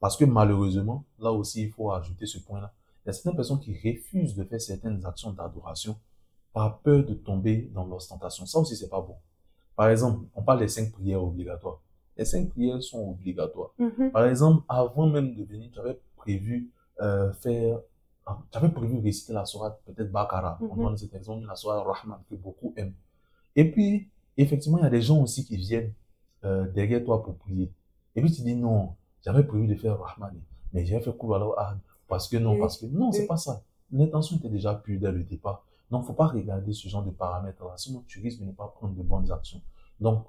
[0.00, 2.72] Parce que malheureusement, là aussi, il faut ajouter ce point-là.
[3.04, 5.96] Il y a certaines personnes qui refusent de faire certaines actions d'adoration
[6.52, 8.46] par peur de tomber dans l'ostentation.
[8.46, 9.16] Ça aussi, c'est pas bon.
[9.76, 11.80] Par exemple, on parle des cinq prières obligatoires.
[12.16, 13.70] Les cinq prières sont obligatoires.
[13.78, 14.10] Mhm.
[14.10, 16.70] Par exemple, avant même de venir, tu avais prévu
[17.02, 17.78] euh, faire,
[18.24, 20.82] ah, tu avais prévu réciter la sourate, peut-être Bakara, on Mhm.
[20.84, 22.94] donne cet exemple, la sourate Rahman, que beaucoup aiment.
[23.56, 25.92] Et puis, effectivement, il y a des gens aussi qui viennent
[26.44, 27.72] euh, derrière toi pour prier.
[28.14, 28.94] Et puis tu dis non,
[29.24, 30.34] j'avais prévu de faire Rahman,
[30.72, 31.10] mais j'ai fait
[31.56, 31.78] Ahad,
[32.08, 32.60] parce que non, Oui.
[32.60, 33.26] parce que non, c'est Oui.
[33.26, 33.62] pas ça.
[33.92, 35.64] L'intention était déjà pure dès le départ.
[35.90, 38.94] Donc, faut pas regarder ce genre de paramètres-là, sinon tu risques de ne pas prendre
[38.94, 39.60] de bonnes actions.
[40.00, 40.24] Donc,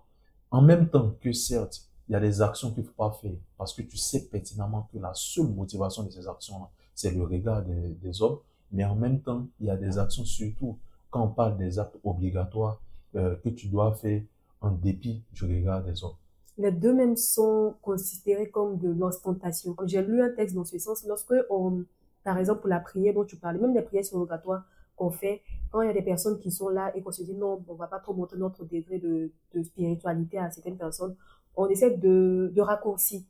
[0.51, 3.33] en même temps que certes, il y a des actions qu'il ne faut pas faire
[3.57, 7.63] parce que tu sais pertinemment que la seule motivation de ces actions-là, c'est le regard
[7.63, 8.37] des, des hommes,
[8.71, 10.77] mais en même temps, il y a des actions, surtout
[11.09, 12.79] quand on parle des actes obligatoires,
[13.17, 14.21] euh, que tu dois faire
[14.61, 16.15] en dépit du regard des hommes.
[16.57, 19.75] Les deux mêmes sont considérés comme de l'ostentation.
[19.85, 21.05] J'ai lu un texte dans ce sens.
[21.07, 21.83] Lorsque, on,
[22.23, 24.63] par exemple, pour la prière dont tu parlais, même les prières surrogatoires
[24.95, 25.41] qu'on fait,
[25.71, 27.75] quand il y a des personnes qui sont là et qu'on se dit non, on
[27.75, 31.15] va pas trop montrer notre degré de, de spiritualité à certaines personnes,
[31.55, 33.21] on essaie de, de raccourcir.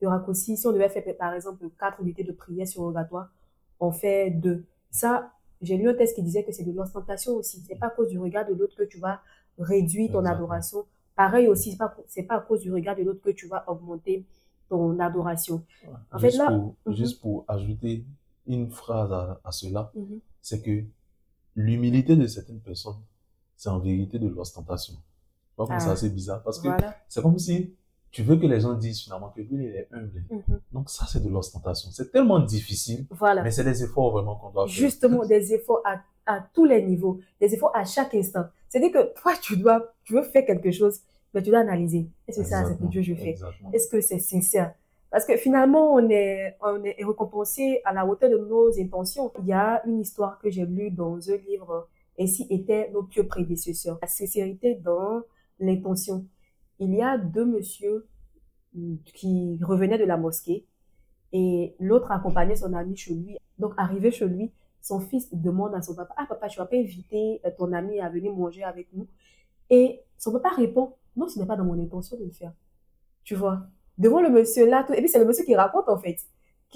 [0.00, 0.58] De raccourcir.
[0.58, 3.30] Si on devait faire, par exemple, quatre unités de prière surrogatoire,
[3.80, 4.64] on fait deux.
[4.90, 5.32] Ça,
[5.64, 7.62] j'ai lu un texte qui disait que c'est de l'ostentation aussi.
[7.66, 9.20] C'est pas à cause du regard de l'autre que tu vas
[9.58, 10.34] réduire ton Exactement.
[10.44, 10.84] adoration.
[11.16, 13.64] Pareil aussi, c'est pas, c'est pas à cause du regard de l'autre que tu vas
[13.68, 14.24] augmenter
[14.68, 15.62] ton adoration.
[16.12, 16.94] En fait, juste, là- pour, Mhm.
[16.94, 18.04] juste pour ajouter
[18.46, 20.20] une phrase à, à cela, Mhm.
[20.42, 20.84] c'est que
[21.54, 23.00] l'humilité de certaines personnes,
[23.56, 24.94] c'est en vérité de l'ostentation.
[25.56, 25.78] Comme Ah.
[25.78, 26.96] c'est assez bizarre parce que Voilà.
[27.08, 27.74] c'est comme si
[28.14, 30.22] tu veux que les gens disent finalement que lui, il est humble.
[30.30, 30.60] Mhm.
[30.72, 31.90] Donc ça, c'est de l'ostentation.
[31.90, 33.42] C'est tellement difficile, Voilà.
[33.42, 34.74] mais c'est des efforts vraiment qu'on doit faire.
[34.84, 38.44] Justement, des efforts à, à tous les niveaux, des efforts à chaque instant.
[38.68, 41.00] C'est-à-dire que toi, tu dois, tu veux faire quelque chose,
[41.32, 42.08] mais tu dois analyser.
[42.28, 43.34] Est-ce que c'est ça, c'est que Dieu je fais?
[43.72, 44.72] Est-ce que c'est sincère?
[45.10, 49.32] Parce que finalement, on est, on est récompensé à la hauteur de nos intentions.
[49.40, 51.88] Il y a une histoire que j'ai lue dans un livre,
[52.18, 53.98] Ainsi étaient nos pieux prédécesseurs.
[54.00, 55.22] La sincérité dans
[55.58, 56.24] l'intention.
[56.78, 58.08] Il y a deux messieurs
[59.14, 60.66] qui revenaient de la mosquée
[61.32, 63.36] et l'autre accompagnait son ami chez lui.
[63.58, 66.76] Donc, arrivé chez lui, son fils demande à son papa, ah papa, tu vas pas
[66.76, 69.08] inviter euh, ton ami à venir manger avec nous?
[69.70, 72.52] Et son papa répond, non, ce n'est pas dans mon intention de le faire.
[73.22, 73.66] Tu vois?
[73.98, 76.18] devant le monsieur là, et puis c'est le monsieur qui raconte en fait.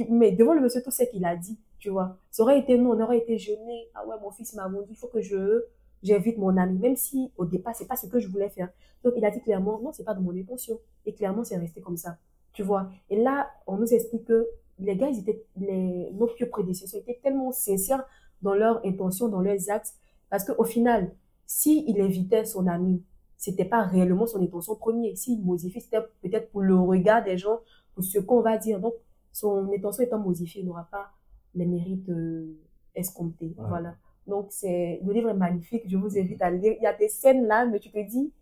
[0.09, 2.18] Mais devant le monsieur, tout ce qu'il a dit, tu vois.
[2.30, 3.88] Ça aurait été nous, on aurait été gênés.
[3.94, 5.64] Ah ouais, mon fils m'a dit, il faut que je
[6.03, 8.68] j'invite mon ami, même si au départ, c'est pas ce que je voulais faire.
[9.05, 10.78] Donc il a dit clairement, non, c'est pas de mon intention.
[11.07, 12.18] Et clairement, c'est resté comme ça,
[12.53, 12.90] tu vois?
[13.11, 17.18] Et là, on nous explique que les gars, ils étaient, les, nos pieux prédécesseurs étaient
[17.22, 18.05] tellement sincères
[18.42, 19.94] dans leurs intentions, dans leurs actes,
[20.30, 21.11] parce qu'au final,
[21.46, 23.03] si il invitait son ami,
[23.36, 25.16] c'était pas réellement son intention première.
[25.16, 27.61] S'il modifie, c'était peut-être pour le regard des gens,
[27.94, 28.80] pour ce qu'on va dire.
[28.80, 28.94] Donc,
[29.32, 31.11] son intention étant modifiée, il n'aura pas
[31.55, 32.59] les mérites euh,
[32.94, 33.55] escomptés.
[33.57, 33.68] Ouais.
[33.68, 33.94] Voilà.
[34.29, 35.83] Donc, c'est, le livre est magnifique.
[35.87, 36.74] Je vous invite à le lire.
[36.79, 38.33] Il y a des scènes là, mais tu te dis,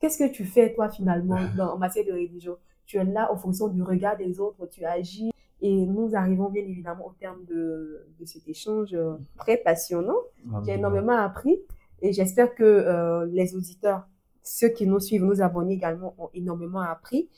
[0.00, 2.56] qu'est-ce que tu fais, toi, finalement, dans, en matière de religion?
[2.86, 5.30] Tu es là en fonction du regard des autres, tu agis.
[5.60, 10.16] Et nous arrivons bien évidemment au terme de, de cet échange euh, très passionnant.
[10.64, 11.60] J'ai énormément appris
[12.00, 14.06] et j'espère que euh, les auditeurs,
[14.42, 17.28] ceux qui nous suivent, nos abonnés également, ont énormément appris.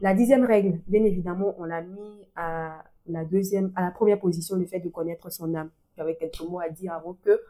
[0.00, 4.56] La dixième règle, bien évidemment, on l'a mis à la deuxième, à la première position,
[4.56, 5.70] le fait de connaître son âme.
[5.96, 7.40] J'avais quelques mots à dire avant que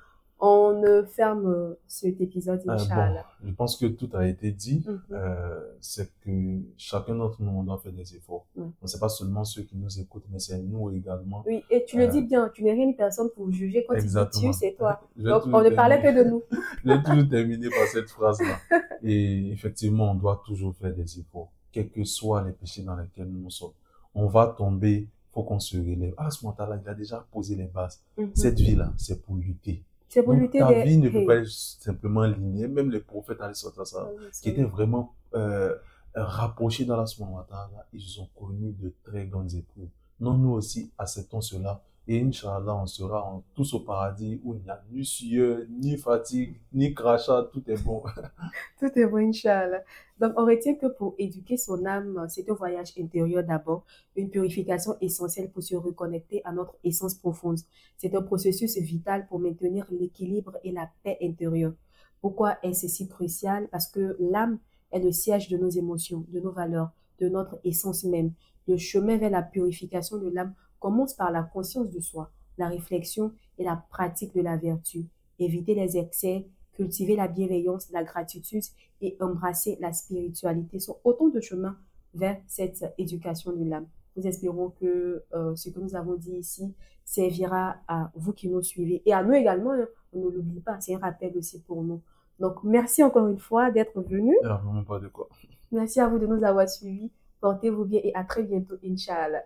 [0.43, 3.27] on ne ferme euh, cet épisode, Euh, Inch'Allah.
[3.43, 4.83] bon, je pense que tout a été dit.
[4.87, 5.01] Mhm.
[5.13, 8.47] Euh, c'est que chacun d'entre nous, on doit faire des efforts.
[8.57, 8.63] Ouais.
[8.65, 11.43] Donc, c'est pas seulement ceux qui nous écoutent, mais c'est nous également.
[11.47, 13.85] Oui, et tu le dis bien, tu n'es rien ni personne pour juger.
[13.87, 14.53] Quand tu dis Exactement.
[14.53, 15.03] tu, c'est toi.
[15.17, 16.43] Donc, on ne parlait que de nous.
[16.85, 18.57] Je vais toujours terminer par cette phrase-là.
[19.03, 23.29] Et effectivement, on doit toujours faire des efforts, quels que soient les péchés dans lesquels
[23.29, 23.73] nous sommes.
[24.15, 26.15] On va tomber, faut qu'on se relève.
[26.17, 28.03] Ah, ce moment-là, il a déjà posé les bases.
[28.17, 28.31] Mhm.
[28.35, 29.85] Cette vie-là, c'est pour lutter.
[30.09, 30.83] C'est pour Donc, lutter ta des...
[30.83, 32.69] vie ne peut pas être simplement linéaire.
[32.69, 34.09] Même les prophètes, wassalam,
[34.43, 35.77] qui étaient vraiment euh,
[36.15, 37.05] rapprochés dans la
[37.51, 39.89] là, ils ont connu de très grandes épreuves.
[40.19, 41.81] Non, nous aussi, acceptons cela.
[42.13, 46.61] Et Inch'Allah, on sera tous au paradis où il n'y a ni sueur, ni fatigue,
[46.73, 48.03] ni crachat, tout est bon.
[48.81, 49.85] Tout est bon, Inch'Allah.
[50.19, 53.85] Donc, on retient que pour éduquer son âme, c'est un voyage intérieur d'abord,
[54.17, 57.61] une purification essentielle pour se reconnecter à notre essence profonde.
[57.97, 61.75] C'est un processus vital pour maintenir l'équilibre et la paix intérieure.
[62.21, 63.69] Pourquoi est-ce si crucial?
[63.71, 64.59] Parce que l'âme
[64.91, 66.91] est le siège de nos émotions, de nos valeurs,
[67.21, 68.33] de notre essence même.
[68.67, 73.33] Le chemin vers la purification de l'âme commence par la conscience de soi, la réflexion
[73.59, 75.07] et la pratique de la vertu.
[75.39, 78.63] Éviter les excès, cultiver la bienveillance, la gratitude
[79.01, 81.77] et embrasser la spiritualité sont autant de chemins
[82.15, 83.87] vers cette éducation de l'âme.
[84.17, 86.75] Nous espérons que euh, ce que nous avons dit ici
[87.05, 89.73] servira à vous qui nous suivez et à nous également.
[89.73, 89.87] hein.
[90.13, 92.01] On ne l'oublie pas, c'est un rappel aussi pour nous.
[92.41, 94.35] Donc, merci encore une fois d'être venu.
[94.43, 95.29] Il n'y a vraiment pas de quoi.
[95.71, 97.11] Merci à vous de nous avoir suivis.
[97.41, 99.45] Portez-vous bien et à très bientôt, Inch'Allah.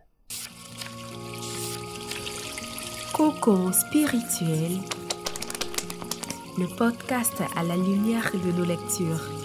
[3.14, 4.80] Cocon spirituel,
[6.58, 9.43] le podcast à la lumière de nos lectures.